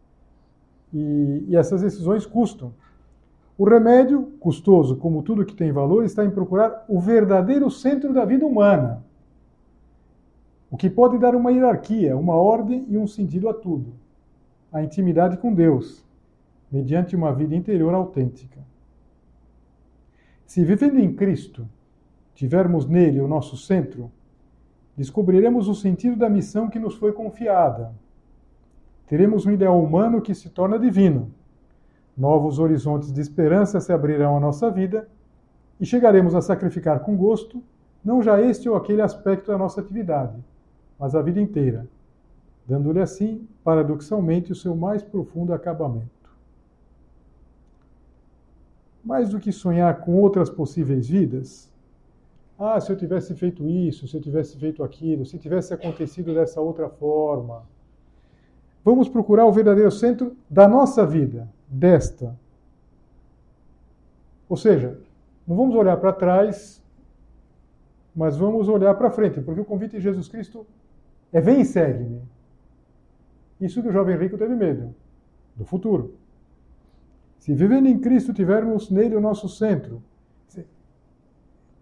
E, 0.93 1.43
e 1.49 1.57
essas 1.57 1.81
decisões 1.81 2.25
custam. 2.25 2.73
O 3.57 3.65
remédio, 3.65 4.31
custoso 4.39 4.95
como 4.95 5.23
tudo 5.23 5.45
que 5.45 5.53
tem 5.53 5.73
valor, 5.73 6.05
está 6.05 6.23
em 6.23 6.31
procurar 6.31 6.85
o 6.87 7.01
verdadeiro 7.01 7.69
centro 7.69 8.13
da 8.13 8.23
vida 8.23 8.45
humana. 8.45 9.03
O 10.71 10.77
que 10.77 10.89
pode 10.89 11.17
dar 11.17 11.35
uma 11.35 11.51
hierarquia, 11.51 12.15
uma 12.15 12.35
ordem 12.35 12.85
e 12.87 12.97
um 12.97 13.07
sentido 13.07 13.49
a 13.49 13.53
tudo. 13.53 13.91
A 14.71 14.81
intimidade 14.81 15.35
com 15.35 15.53
Deus, 15.53 16.02
mediante 16.73 17.15
uma 17.15 17.31
vida 17.31 17.55
interior 17.55 17.93
autêntica. 17.93 18.59
Se 20.43 20.65
vivendo 20.65 20.97
em 20.97 21.13
Cristo, 21.13 21.69
tivermos 22.33 22.87
nele 22.87 23.21
o 23.21 23.27
nosso 23.27 23.55
centro, 23.55 24.11
descobriremos 24.97 25.67
o 25.67 25.75
sentido 25.75 26.15
da 26.15 26.27
missão 26.27 26.67
que 26.67 26.79
nos 26.79 26.95
foi 26.95 27.13
confiada. 27.13 27.93
Teremos 29.05 29.45
um 29.45 29.51
ideal 29.51 29.79
humano 29.79 30.19
que 30.19 30.33
se 30.33 30.49
torna 30.49 30.79
divino. 30.79 31.31
Novos 32.17 32.57
horizontes 32.57 33.13
de 33.13 33.21
esperança 33.21 33.79
se 33.79 33.93
abrirão 33.93 34.35
à 34.35 34.39
nossa 34.39 34.71
vida 34.71 35.07
e 35.79 35.85
chegaremos 35.85 36.33
a 36.33 36.41
sacrificar 36.41 37.01
com 37.01 37.15
gosto 37.15 37.61
não 38.03 38.23
já 38.23 38.41
este 38.41 38.67
ou 38.67 38.75
aquele 38.75 39.01
aspecto 39.03 39.51
da 39.51 39.57
nossa 39.59 39.79
atividade, 39.79 40.43
mas 40.99 41.13
a 41.13 41.21
vida 41.21 41.39
inteira, 41.39 41.87
dando-lhe 42.67 42.99
assim, 42.99 43.47
paradoxalmente, 43.63 44.51
o 44.51 44.55
seu 44.55 44.75
mais 44.75 45.03
profundo 45.03 45.53
acabamento 45.53 46.22
mais 49.03 49.29
do 49.29 49.39
que 49.39 49.51
sonhar 49.51 49.99
com 50.01 50.15
outras 50.15 50.49
possíveis 50.49 51.07
vidas, 51.07 51.71
ah, 52.57 52.79
se 52.79 52.91
eu 52.91 52.95
tivesse 52.95 53.35
feito 53.35 53.67
isso, 53.67 54.07
se 54.07 54.15
eu 54.15 54.21
tivesse 54.21 54.57
feito 54.57 54.83
aquilo, 54.83 55.25
se 55.25 55.37
tivesse 55.37 55.73
acontecido 55.73 56.33
dessa 56.33 56.61
outra 56.61 56.87
forma. 56.87 57.63
Vamos 58.85 59.09
procurar 59.09 59.45
o 59.45 59.51
verdadeiro 59.51 59.91
centro 59.91 60.35
da 60.49 60.67
nossa 60.67 61.05
vida, 61.05 61.49
desta. 61.67 62.37
Ou 64.47 64.55
seja, 64.55 64.99
não 65.47 65.55
vamos 65.55 65.75
olhar 65.75 65.97
para 65.97 66.13
trás, 66.13 66.81
mas 68.15 68.37
vamos 68.37 68.69
olhar 68.69 68.93
para 68.95 69.09
frente, 69.09 69.41
porque 69.41 69.61
o 69.61 69.65
convite 69.65 69.97
de 69.97 70.01
Jesus 70.01 70.27
Cristo 70.27 70.65
é 71.31 71.41
vem 71.41 71.61
e 71.61 71.65
segue-me. 71.65 72.21
Isso 73.59 73.81
que 73.81 73.87
o 73.87 73.91
jovem 73.91 74.17
rico 74.17 74.37
teve 74.37 74.55
medo, 74.55 74.93
do 75.55 75.65
futuro. 75.65 76.13
Se 77.43 77.53
vivendo 77.53 77.87
em 77.87 77.99
Cristo 77.99 78.31
tivermos 78.33 78.89
nele 78.89 79.17
o 79.17 79.19
nosso 79.19 79.49
centro, 79.49 80.01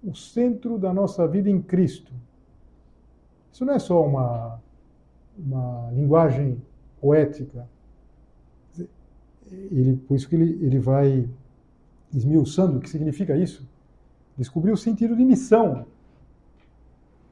o 0.03 0.15
centro 0.15 0.79
da 0.79 0.91
nossa 0.91 1.27
vida 1.27 1.51
em 1.51 1.61
Cristo. 1.61 2.11
Isso 3.53 3.63
não 3.63 3.75
é 3.75 3.77
só 3.77 4.03
uma, 4.03 4.59
uma 5.37 5.91
linguagem 5.91 6.59
poética. 6.99 7.69
Ele, 9.51 9.97
por 9.97 10.15
isso 10.15 10.27
que 10.27 10.33
ele, 10.33 10.65
ele 10.65 10.79
vai 10.79 11.29
esmiuçando 12.11 12.79
o 12.79 12.81
que 12.81 12.89
significa 12.89 13.37
isso. 13.37 13.69
Descobrir 14.35 14.71
o 14.71 14.77
sentido 14.77 15.15
de 15.15 15.23
missão. 15.23 15.85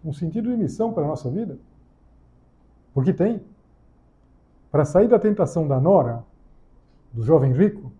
Um 0.06 0.14
sentido 0.14 0.52
de 0.52 0.56
missão 0.56 0.94
para 0.94 1.04
a 1.04 1.08
nossa 1.08 1.32
vida. 1.32 1.58
Porque 2.94 3.12
tem. 3.12 3.42
Para 4.70 4.86
sair 4.86 5.08
da 5.08 5.18
tentação 5.18 5.68
da 5.68 5.82
nora, 5.82 6.24
do 7.12 7.24
jovem 7.24 7.54
rico, 7.54 7.92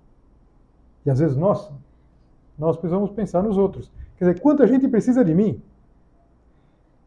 e 1.06 1.10
às 1.10 1.20
vezes 1.20 1.36
nós, 1.36 1.72
nós 2.58 2.78
precisamos 2.78 3.12
pensar 3.12 3.42
nos 3.42 3.58
outros. 3.58 3.92
Quer 4.18 4.26
dizer, 4.26 4.42
quanta 4.42 4.68
gente 4.68 4.88
precisa 4.88 5.24
de 5.24 5.34
mim? 5.34 5.62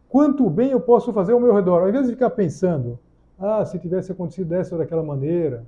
Quanto 0.08 0.48
bem 0.50 0.70
eu 0.70 0.80
posso 0.80 1.12
fazer 1.12 1.32
ao 1.32 1.40
meu 1.40 1.54
redor? 1.54 1.82
Ao 1.82 1.88
invés 1.88 2.06
de 2.06 2.12
ficar 2.12 2.30
pensando, 2.30 2.98
ah, 3.38 3.64
se 3.64 3.78
tivesse 3.78 4.12
acontecido 4.12 4.48
dessa 4.48 4.74
ou 4.74 4.78
daquela 4.78 5.02
maneira. 5.02 5.64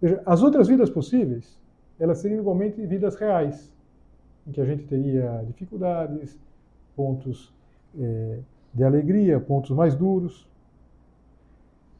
Veja, 0.00 0.22
as 0.24 0.42
outras 0.42 0.66
vidas 0.66 0.88
possíveis, 0.88 1.58
elas 1.98 2.18
seriam 2.18 2.40
igualmente 2.40 2.80
vidas 2.86 3.16
reais, 3.16 3.72
em 4.46 4.52
que 4.52 4.60
a 4.60 4.64
gente 4.64 4.84
teria 4.84 5.44
dificuldades, 5.46 6.38
pontos 6.96 7.52
é, 7.98 8.38
de 8.72 8.84
alegria, 8.84 9.38
pontos 9.38 9.70
mais 9.70 9.94
duros. 9.94 10.48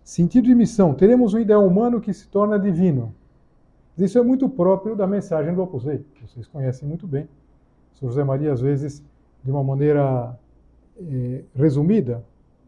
Sentido 0.03 0.45
de 0.45 0.55
missão. 0.55 0.95
Teremos 0.95 1.35
um 1.35 1.39
ideal 1.39 1.67
humano 1.67 2.01
que 2.01 2.13
se 2.13 2.27
torna 2.29 2.59
divino. 2.59 3.15
Isso 4.01 4.19
é 4.19 4.23
muito 4.23 4.49
próprio 4.49 4.97
da 4.97 5.07
mensagem 5.07 5.55
do 5.55 5.63
Opus 5.63 5.85
Dei, 5.85 6.05
que 6.15 6.27
vocês 6.27 6.47
conhecem 6.47 6.89
muito 6.89 7.07
bem. 7.07 7.29
São 7.95 8.09
José 8.09 8.25
Maria, 8.25 8.53
às 8.53 8.61
vezes, 8.61 9.05
de 9.45 9.51
uma 9.51 9.63
maneira 9.63 10.39
eh, 10.99 11.43
resumida, 11.55 12.25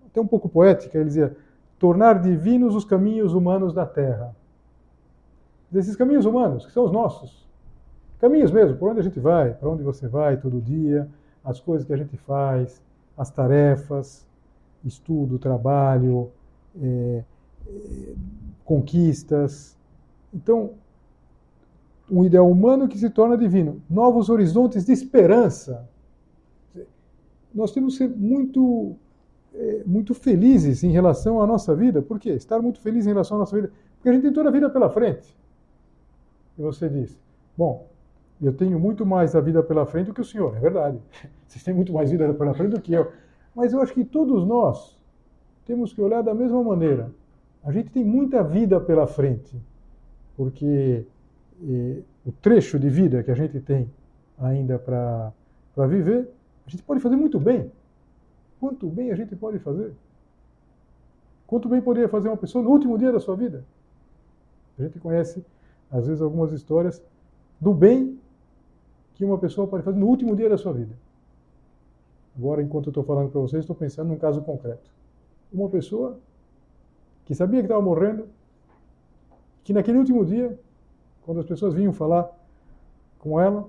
até 0.06 0.20
um 0.20 0.26
pouco 0.26 0.48
poética, 0.48 0.98
ele 0.98 1.06
dizia: 1.06 1.34
tornar 1.78 2.20
divinos 2.20 2.74
os 2.74 2.84
caminhos 2.84 3.32
humanos 3.34 3.72
da 3.72 3.86
terra. 3.86 4.36
Desses 5.70 5.96
caminhos 5.96 6.26
humanos, 6.26 6.66
que 6.66 6.72
são 6.72 6.84
os 6.84 6.92
nossos. 6.92 7.48
Caminhos 8.20 8.50
mesmo, 8.50 8.76
por 8.76 8.90
onde 8.90 9.00
a 9.00 9.02
gente 9.02 9.18
vai, 9.18 9.54
para 9.54 9.68
onde 9.68 9.82
você 9.82 10.06
vai 10.06 10.36
todo 10.36 10.60
dia, 10.60 11.08
as 11.42 11.58
coisas 11.58 11.86
que 11.86 11.92
a 11.92 11.96
gente 11.96 12.16
faz, 12.18 12.80
as 13.16 13.30
tarefas, 13.30 14.26
estudo, 14.84 15.38
trabalho, 15.38 16.30
é, 16.80 17.24
é, 17.66 18.12
conquistas. 18.64 19.76
Então, 20.32 20.72
um 22.12 22.22
ideal 22.22 22.48
humano 22.48 22.86
que 22.86 22.98
se 22.98 23.08
torna 23.08 23.38
divino. 23.38 23.80
Novos 23.88 24.28
horizontes 24.28 24.84
de 24.84 24.92
esperança. 24.92 25.88
Nós 27.54 27.72
temos 27.72 27.96
que 27.96 28.04
ser 28.04 28.10
muito, 28.14 28.94
é, 29.54 29.82
muito 29.86 30.12
felizes 30.12 30.84
em 30.84 30.90
relação 30.90 31.40
à 31.40 31.46
nossa 31.46 31.74
vida. 31.74 32.02
Por 32.02 32.20
quê? 32.20 32.30
Estar 32.30 32.60
muito 32.60 32.80
feliz 32.80 33.06
em 33.06 33.08
relação 33.08 33.38
à 33.38 33.40
nossa 33.40 33.56
vida. 33.56 33.72
Porque 33.94 34.10
a 34.10 34.12
gente 34.12 34.22
tem 34.22 34.32
toda 34.32 34.50
a 34.50 34.52
vida 34.52 34.68
pela 34.68 34.90
frente. 34.90 35.34
E 36.58 36.62
você 36.62 36.86
diz, 36.86 37.18
bom, 37.56 37.88
eu 38.42 38.52
tenho 38.52 38.78
muito 38.78 39.06
mais 39.06 39.34
a 39.34 39.40
vida 39.40 39.62
pela 39.62 39.86
frente 39.86 40.08
do 40.08 40.14
que 40.14 40.20
o 40.20 40.24
senhor. 40.24 40.54
É 40.54 40.60
verdade. 40.60 40.98
Vocês 41.48 41.64
têm 41.64 41.72
muito 41.72 41.94
mais 41.94 42.10
vida 42.10 42.32
pela 42.34 42.52
frente 42.52 42.72
do 42.72 42.80
que 42.80 42.92
eu. 42.92 43.10
Mas 43.54 43.72
eu 43.72 43.80
acho 43.80 43.94
que 43.94 44.04
todos 44.04 44.46
nós 44.46 44.98
temos 45.64 45.94
que 45.94 46.02
olhar 46.02 46.22
da 46.22 46.34
mesma 46.34 46.62
maneira. 46.62 47.10
A 47.64 47.72
gente 47.72 47.88
tem 47.88 48.04
muita 48.04 48.42
vida 48.42 48.78
pela 48.78 49.06
frente. 49.06 49.56
Porque 50.36 51.06
o 52.26 52.32
trecho 52.40 52.78
de 52.78 52.88
vida 52.88 53.22
que 53.22 53.30
a 53.30 53.34
gente 53.34 53.60
tem 53.60 53.90
ainda 54.38 54.78
para 54.78 55.32
viver, 55.88 56.28
a 56.66 56.70
gente 56.70 56.82
pode 56.82 57.00
fazer 57.00 57.16
muito 57.16 57.38
bem. 57.38 57.70
Quanto 58.58 58.88
bem 58.88 59.10
a 59.10 59.14
gente 59.14 59.36
pode 59.36 59.58
fazer? 59.58 59.92
Quanto 61.46 61.68
bem 61.68 61.80
poderia 61.80 62.08
fazer 62.08 62.28
uma 62.28 62.36
pessoa 62.36 62.64
no 62.64 62.70
último 62.70 62.96
dia 62.96 63.12
da 63.12 63.20
sua 63.20 63.36
vida? 63.36 63.64
A 64.78 64.82
gente 64.82 64.98
conhece, 64.98 65.44
às 65.90 66.06
vezes, 66.06 66.22
algumas 66.22 66.52
histórias 66.52 67.02
do 67.60 67.74
bem 67.74 68.18
que 69.14 69.24
uma 69.24 69.38
pessoa 69.38 69.66
pode 69.66 69.82
fazer 69.82 69.98
no 69.98 70.06
último 70.06 70.34
dia 70.34 70.48
da 70.48 70.56
sua 70.56 70.72
vida. 70.72 70.94
Agora, 72.36 72.62
enquanto 72.62 72.86
eu 72.86 72.90
estou 72.90 73.04
falando 73.04 73.30
para 73.30 73.40
vocês, 73.40 73.62
estou 73.62 73.76
pensando 73.76 74.08
num 74.08 74.16
caso 74.16 74.40
concreto. 74.40 74.90
Uma 75.52 75.68
pessoa 75.68 76.18
que 77.26 77.34
sabia 77.34 77.60
que 77.60 77.66
estava 77.66 77.82
morrendo, 77.82 78.26
que 79.62 79.72
naquele 79.72 79.98
último 79.98 80.24
dia 80.24 80.58
quando 81.24 81.40
as 81.40 81.46
pessoas 81.46 81.74
vinham 81.74 81.92
falar 81.92 82.30
com 83.18 83.40
ela 83.40 83.68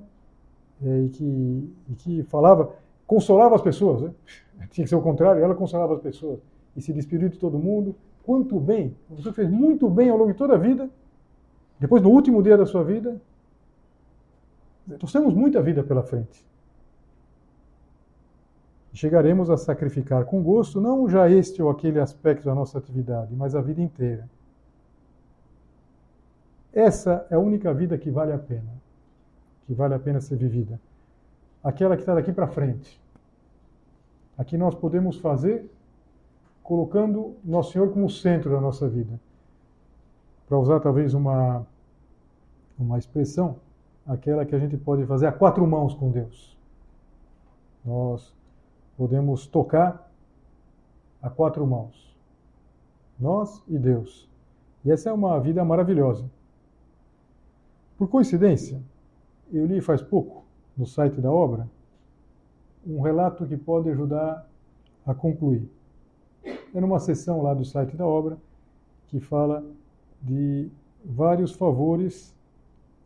é, 0.81 1.01
e, 1.01 1.09
que, 1.09 1.73
e 1.89 1.95
que 1.95 2.23
falava, 2.23 2.73
consolava 3.05 3.55
as 3.55 3.61
pessoas, 3.61 4.01
né? 4.01 4.11
tinha 4.71 4.83
que 4.83 4.89
ser 4.89 4.95
o 4.95 5.01
contrário, 5.01 5.43
ela 5.43 5.55
consolava 5.55 5.93
as 5.93 6.01
pessoas 6.01 6.39
e 6.75 6.81
se 6.81 6.91
despediu 6.91 7.29
de 7.29 7.37
todo 7.37 7.57
mundo. 7.57 7.95
Quanto 8.23 8.59
bem, 8.59 8.95
você 9.09 9.31
fez 9.33 9.49
muito 9.49 9.89
bem 9.89 10.09
ao 10.09 10.17
longo 10.17 10.31
de 10.31 10.37
toda 10.37 10.55
a 10.55 10.57
vida, 10.57 10.89
depois 11.79 12.01
no 12.01 12.09
último 12.09 12.41
dia 12.41 12.57
da 12.57 12.65
sua 12.65 12.83
vida, 12.83 13.21
nós 14.87 15.11
temos 15.11 15.33
muita 15.33 15.61
vida 15.61 15.83
pela 15.83 16.03
frente. 16.03 16.45
Chegaremos 18.93 19.49
a 19.49 19.57
sacrificar 19.57 20.25
com 20.25 20.41
gosto 20.43 20.79
não 20.79 21.09
já 21.09 21.29
este 21.29 21.61
ou 21.61 21.69
aquele 21.69 21.99
aspecto 21.99 22.45
da 22.45 22.53
nossa 22.53 22.77
atividade, 22.77 23.35
mas 23.35 23.55
a 23.55 23.61
vida 23.61 23.81
inteira. 23.81 24.29
Essa 26.73 27.27
é 27.29 27.35
a 27.35 27.39
única 27.39 27.71
vida 27.73 27.97
que 27.97 28.09
vale 28.09 28.33
a 28.33 28.37
pena, 28.37 28.71
que 29.67 29.73
vale 29.73 29.93
a 29.93 29.99
pena 29.99 30.19
ser 30.19 30.35
vivida. 30.35 30.79
Aquela 31.63 31.95
que 31.95 32.01
está 32.01 32.15
daqui 32.15 32.33
para 32.33 32.47
frente. 32.47 32.99
A 34.37 34.43
que 34.43 34.57
nós 34.57 34.73
podemos 34.73 35.17
fazer 35.19 35.69
colocando 36.63 37.35
Nosso 37.43 37.73
Senhor 37.73 37.91
como 37.91 38.09
centro 38.09 38.49
da 38.49 38.59
nossa 38.59 38.89
vida. 38.89 39.19
Para 40.47 40.57
usar 40.57 40.79
talvez 40.79 41.13
uma, 41.13 41.65
uma 42.79 42.97
expressão, 42.97 43.57
aquela 44.07 44.45
que 44.45 44.55
a 44.55 44.59
gente 44.59 44.75
pode 44.75 45.05
fazer 45.05 45.27
a 45.27 45.31
quatro 45.31 45.65
mãos 45.67 45.93
com 45.93 46.09
Deus. 46.09 46.57
Nós 47.85 48.33
podemos 48.97 49.45
tocar 49.45 50.09
a 51.21 51.29
quatro 51.29 51.65
mãos. 51.67 52.17
Nós 53.19 53.61
e 53.67 53.77
Deus. 53.77 54.29
E 54.83 54.91
essa 54.91 55.09
é 55.09 55.13
uma 55.13 55.39
vida 55.39 55.63
maravilhosa. 55.63 56.25
Por 58.03 58.09
coincidência, 58.09 58.83
eu 59.49 59.65
li 59.65 59.79
faz 59.79 60.01
pouco, 60.01 60.43
no 60.75 60.85
site 60.85 61.21
da 61.21 61.31
obra, 61.31 61.69
um 62.85 62.99
relato 62.99 63.45
que 63.47 63.55
pode 63.55 63.89
ajudar 63.89 64.45
a 65.05 65.13
concluir. 65.13 65.71
É 66.75 66.81
numa 66.81 66.99
sessão 66.99 67.41
lá 67.41 67.53
do 67.53 67.63
site 67.63 67.95
da 67.95 68.05
obra 68.05 68.37
que 69.07 69.21
fala 69.21 69.63
de 70.21 70.69
vários 71.05 71.53
favores 71.53 72.35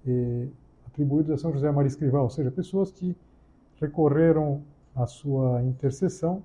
eh, 0.07 0.47
atribuídos 0.87 1.29
a 1.29 1.37
São 1.37 1.53
José 1.53 1.69
Maria 1.69 1.89
Escrivá, 1.89 2.23
ou 2.23 2.31
seja, 2.31 2.49
pessoas 2.49 2.91
que 2.91 3.15
recorreram 3.79 4.63
à 4.95 5.05
sua 5.05 5.61
intercessão 5.61 6.41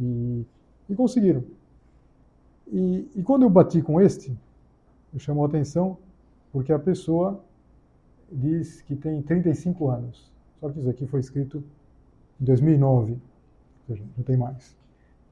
e, 0.00 0.42
e 0.88 0.94
conseguiram. 0.94 1.44
E, 2.72 3.10
e, 3.14 3.22
quando 3.22 3.42
eu 3.42 3.50
bati 3.50 3.82
com 3.82 4.00
este, 4.00 4.34
me 5.12 5.20
chamou 5.20 5.44
a 5.44 5.48
atenção 5.48 5.98
porque 6.50 6.72
a 6.72 6.78
pessoa 6.78 7.44
diz 8.30 8.82
que 8.82 8.94
tem 8.96 9.22
35 9.22 9.88
anos. 9.88 10.32
Só 10.60 10.68
que 10.70 10.78
isso 10.78 10.90
aqui 10.90 11.06
foi 11.06 11.20
escrito 11.20 11.62
em 12.40 12.44
2009, 12.44 13.12
ou 13.12 13.18
seja, 13.86 14.04
não 14.16 14.24
tem 14.24 14.36
mais. 14.36 14.76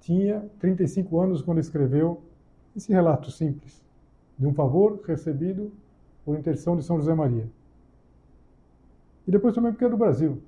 Tinha 0.00 0.48
35 0.61 1.20
anos 1.20 1.42
quando 1.42 1.59
escreveu 1.59 2.22
esse 2.76 2.92
relato 2.92 3.30
simples 3.30 3.85
de 4.38 4.46
um 4.46 4.52
favor 4.52 5.00
recebido 5.06 5.72
por 6.24 6.38
intercessão 6.38 6.76
de 6.76 6.85
São 6.85 6.98
José 6.98 7.14
Maria. 7.14 7.48
E 9.26 9.30
depois 9.30 9.54
também 9.54 9.72
porque 9.72 9.85
é 9.85 9.88
do 9.88 9.96
Brasil. 9.96 10.40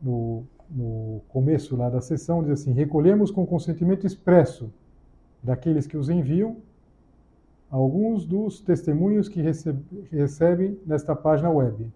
No, 0.00 0.44
no 0.70 1.20
começo 1.28 1.76
lá 1.76 1.88
da 1.88 2.00
sessão 2.00 2.42
diz 2.42 2.52
assim: 2.52 2.72
recolhemos 2.72 3.30
com 3.30 3.46
consentimento 3.46 4.06
expresso 4.06 4.72
daqueles 5.42 5.86
que 5.86 5.96
os 5.96 6.08
enviam 6.08 6.56
alguns 7.70 8.24
dos 8.24 8.60
testemunhos 8.60 9.28
que 9.28 9.40
recebe, 9.40 9.82
recebem 10.10 10.78
nesta 10.86 11.14
página 11.14 11.50
web. 11.50 11.86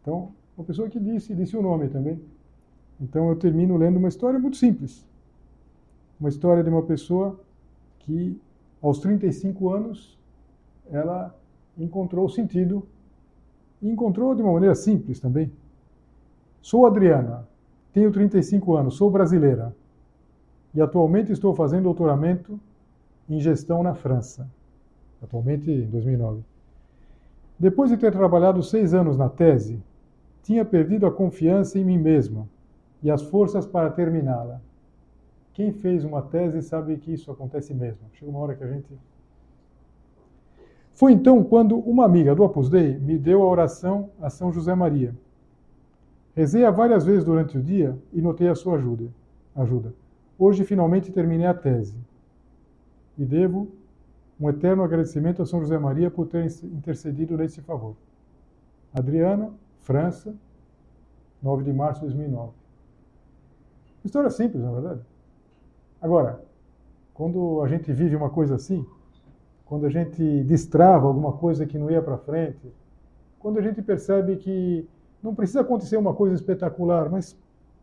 Então, 0.00 0.32
uma 0.56 0.64
pessoa 0.64 0.88
que 0.88 0.98
disse, 0.98 1.34
disse 1.34 1.56
o 1.56 1.62
nome 1.62 1.88
também. 1.88 2.20
Então, 3.00 3.28
eu 3.28 3.36
termino 3.36 3.76
lendo 3.76 3.96
uma 3.96 4.08
história 4.08 4.38
muito 4.38 4.56
simples. 4.56 5.06
Uma 6.18 6.28
história 6.28 6.62
de 6.62 6.70
uma 6.70 6.82
pessoa 6.82 7.40
que, 8.00 8.38
aos 8.80 8.98
35 8.98 9.70
anos, 9.70 10.18
ela 10.90 11.34
encontrou 11.78 12.28
sentido 12.28 12.86
e 13.80 13.88
encontrou 13.88 14.34
de 14.34 14.42
uma 14.42 14.52
maneira 14.52 14.74
simples 14.74 15.18
também. 15.20 15.50
Sou 16.60 16.86
Adriana, 16.86 17.48
tenho 17.92 18.12
35 18.12 18.76
anos, 18.76 18.94
sou 18.94 19.10
brasileira 19.10 19.74
e 20.74 20.80
atualmente 20.80 21.32
estou 21.32 21.54
fazendo 21.54 21.84
doutoramento 21.84 22.58
em 23.28 23.40
gestão 23.40 23.82
na 23.82 23.94
França, 23.94 24.48
atualmente 25.22 25.70
em 25.70 25.86
2009. 25.86 26.42
Depois 27.58 27.90
de 27.90 27.96
ter 27.96 28.12
trabalhado 28.12 28.62
seis 28.62 28.92
anos 28.92 29.16
na 29.16 29.28
tese, 29.28 29.80
tinha 30.42 30.64
perdido 30.64 31.06
a 31.06 31.12
confiança 31.12 31.78
em 31.78 31.84
mim 31.84 31.98
mesma 31.98 32.48
e 33.02 33.10
as 33.10 33.22
forças 33.22 33.64
para 33.64 33.90
terminá-la. 33.90 34.60
Quem 35.52 35.72
fez 35.72 36.04
uma 36.04 36.22
tese 36.22 36.62
sabe 36.62 36.96
que 36.96 37.12
isso 37.12 37.30
acontece 37.30 37.72
mesmo. 37.74 38.00
Chega 38.14 38.30
uma 38.30 38.40
hora 38.40 38.54
que 38.54 38.64
a 38.64 38.66
gente. 38.66 38.86
Foi 40.92 41.12
então 41.12 41.44
quando 41.44 41.78
uma 41.78 42.04
amiga 42.04 42.34
do 42.34 42.42
Opus 42.42 42.68
Dei 42.68 42.98
me 42.98 43.18
deu 43.18 43.42
a 43.42 43.46
oração 43.46 44.10
a 44.20 44.28
São 44.30 44.52
José 44.52 44.74
Maria. 44.74 45.14
Rezei-a 46.34 46.70
várias 46.70 47.04
vezes 47.04 47.24
durante 47.24 47.58
o 47.58 47.62
dia 47.62 47.96
e 48.12 48.20
notei 48.20 48.48
a 48.48 48.54
sua 48.54 48.76
ajuda. 48.76 49.04
ajuda. 49.54 49.94
Hoje 50.38 50.64
finalmente 50.64 51.12
terminei 51.12 51.46
a 51.46 51.54
tese 51.54 51.96
e 53.16 53.24
devo 53.24 53.68
um 54.40 54.48
eterno 54.48 54.82
agradecimento 54.82 55.42
a 55.42 55.46
São 55.46 55.60
José 55.60 55.78
Maria 55.78 56.10
por 56.10 56.26
ter 56.26 56.44
intercedido 56.64 57.36
nesse 57.36 57.60
favor. 57.60 57.94
Adriana, 58.92 59.52
França, 59.80 60.34
9 61.42 61.64
de 61.64 61.72
março 61.72 62.00
de 62.00 62.06
2009. 62.06 62.52
História 64.04 64.30
simples, 64.30 64.62
na 64.62 64.72
verdade. 64.72 65.00
Agora, 66.00 66.42
quando 67.14 67.62
a 67.62 67.68
gente 67.68 67.92
vive 67.92 68.16
uma 68.16 68.30
coisa 68.30 68.56
assim, 68.56 68.84
quando 69.64 69.86
a 69.86 69.90
gente 69.90 70.42
destrava 70.44 71.06
alguma 71.06 71.32
coisa 71.32 71.64
que 71.64 71.78
não 71.78 71.90
ia 71.90 72.02
para 72.02 72.18
frente, 72.18 72.72
quando 73.38 73.58
a 73.58 73.62
gente 73.62 73.80
percebe 73.80 74.36
que 74.36 74.88
não 75.22 75.34
precisa 75.34 75.60
acontecer 75.60 75.96
uma 75.96 76.14
coisa 76.14 76.34
espetacular, 76.34 77.08
mas 77.08 77.36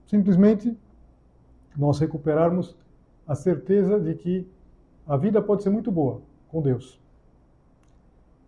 simplesmente 0.05 0.77
nós 1.77 1.99
recuperarmos 1.99 2.75
a 3.25 3.35
certeza 3.35 3.99
de 3.99 4.13
que 4.15 4.47
a 5.09 5.17
vida 5.17 5.41
pode 5.41 5.63
ser 5.63 5.71
muito 5.71 5.91
boa 5.91 6.21
com 6.49 6.61
Deus. 6.61 7.01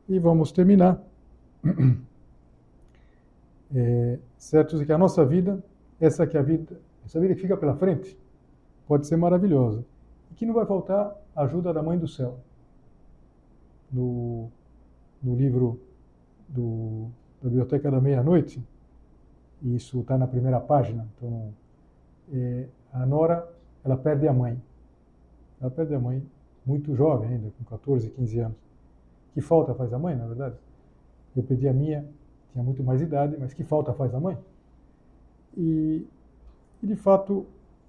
E 0.07 0.19
vamos 0.19 0.51
terminar. 0.51 1.01
É, 3.73 4.19
certo 4.37 4.85
que 4.85 4.91
a 4.91 4.97
nossa 4.97 5.25
vida, 5.25 5.63
essa 5.97 6.27
que 6.27 6.37
a 6.37 6.41
vida, 6.41 6.77
essa 7.05 7.21
vida 7.21 7.33
que 7.33 7.39
fica 7.39 7.55
pela 7.55 7.73
frente, 7.73 8.19
pode 8.85 9.07
ser 9.07 9.15
maravilhosa. 9.15 9.85
E 10.29 10.33
que 10.33 10.45
não 10.45 10.53
vai 10.53 10.65
faltar 10.65 11.15
a 11.33 11.43
ajuda 11.43 11.71
da 11.71 11.81
Mãe 11.81 11.97
do 11.97 12.05
Céu. 12.05 12.37
No, 13.89 14.51
no 15.23 15.37
livro 15.37 15.79
do, 16.49 17.07
da 17.41 17.47
Biblioteca 17.47 17.89
da 17.89 18.01
Meia-Noite, 18.01 18.61
isso 19.63 20.01
está 20.01 20.17
na 20.17 20.27
primeira 20.27 20.59
página, 20.59 21.07
então 21.15 21.53
é, 22.33 22.67
a 22.91 23.05
Nora, 23.05 23.47
ela 23.85 23.95
perde 23.95 24.27
a 24.27 24.33
mãe. 24.33 24.61
Ela 25.61 25.71
perde 25.71 25.95
a 25.95 25.99
mãe 25.99 26.21
muito 26.65 26.95
jovem 26.95 27.29
ainda, 27.29 27.51
com 27.57 27.63
14, 27.65 28.09
15 28.09 28.39
anos. 28.39 28.57
Que 29.33 29.41
falta 29.41 29.73
faz 29.73 29.93
a 29.93 29.99
mãe, 29.99 30.15
na 30.15 30.27
verdade? 30.27 30.55
Eu 31.35 31.43
perdi 31.43 31.67
a 31.67 31.73
minha, 31.73 32.05
tinha 32.51 32.63
muito 32.63 32.83
mais 32.83 33.01
idade, 33.01 33.37
mas 33.39 33.53
que 33.53 33.63
falta 33.63 33.93
faz 33.93 34.13
a 34.13 34.19
mãe? 34.19 34.37
E, 35.57 36.05
e 36.81 36.87
de 36.87 36.95
fato, 36.95 37.45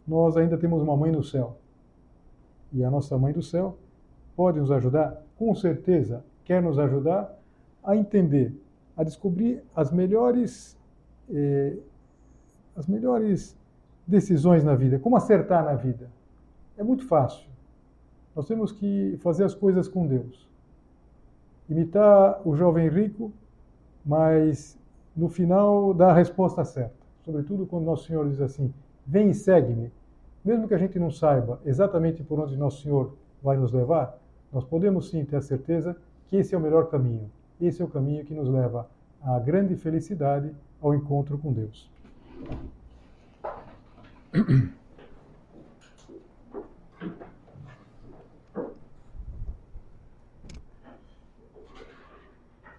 nós 0.06 0.37
ainda 0.37 0.56
temos 0.56 0.82
uma 0.82 0.96
mãe 0.96 1.11
no 1.11 1.22
céu. 1.22 1.56
E 2.72 2.85
a 2.85 2.90
nossa 2.90 3.18
mãe 3.18 3.32
do 3.32 3.42
céu 3.42 3.76
pode 4.35 4.58
nos 4.58 4.70
ajudar, 4.70 5.22
com 5.37 5.54
certeza, 5.54 6.24
quer 6.44 6.62
nos 6.62 6.78
ajudar 6.78 7.38
a 7.85 7.96
entender, 7.96 8.54
a 8.96 9.04
descobrir 9.04 9.62
as 9.74 9.90
melhores, 9.90 10.78
eh, 11.30 11.76
as 12.76 12.87
melhores 12.87 13.56
decisões 14.06 14.64
na 14.64 14.74
vida, 14.74 14.98
como 14.98 15.16
acertar 15.16 15.64
na 15.64 15.74
vida. 15.74 16.08
É 16.76 16.82
muito 16.82 17.06
fácil. 17.06 17.46
Nós 18.35 18.47
temos 18.47 18.73
que 18.73 19.18
fazer 19.21 19.45
as 19.45 19.55
coisas 19.55 19.88
com 19.88 20.07
Deus. 20.07 20.49
Imitar 21.68 22.40
o 22.47 22.57
jovem 22.57 22.88
rico, 22.88 23.33
mas 24.05 24.79
no 25.16 25.29
final 25.29 25.92
dar 25.92 26.11
a 26.11 26.14
resposta 26.14 26.64
certa. 26.64 26.95
Sobretudo 27.25 27.66
quando 27.66 27.85
Nosso 27.85 28.07
Senhor 28.07 28.29
diz 28.29 28.40
assim: 28.40 28.73
Vem 29.07 29.31
e 29.31 29.35
segue-me. 29.35 29.92
Mesmo 30.45 30.66
que 30.66 30.75
a 30.75 30.79
gente 30.79 30.99
não 30.99 31.11
saiba 31.11 31.61
exatamente 31.64 32.23
por 32.23 32.40
onde 32.40 32.57
Nosso 32.57 32.83
Senhor 32.83 33.14
vai 33.42 33.57
nos 33.57 33.73
levar, 33.73 34.18
nós 34.53 34.64
podemos 34.64 35.09
sim 35.09 35.25
ter 35.25 35.37
a 35.37 35.42
certeza 35.42 35.97
que 36.29 36.37
esse 36.37 36.55
é 36.55 36.59
o 36.59 36.61
melhor 36.61 36.88
caminho. 36.88 37.31
Esse 37.61 37.81
é 37.81 37.85
o 37.85 37.88
caminho 37.88 38.25
que 38.25 38.35
nos 38.35 38.49
leva 38.49 38.88
à 39.23 39.38
grande 39.38 39.77
felicidade, 39.77 40.53
ao 40.81 40.95
encontro 40.95 41.38
com 41.38 41.53
Deus. 41.53 41.88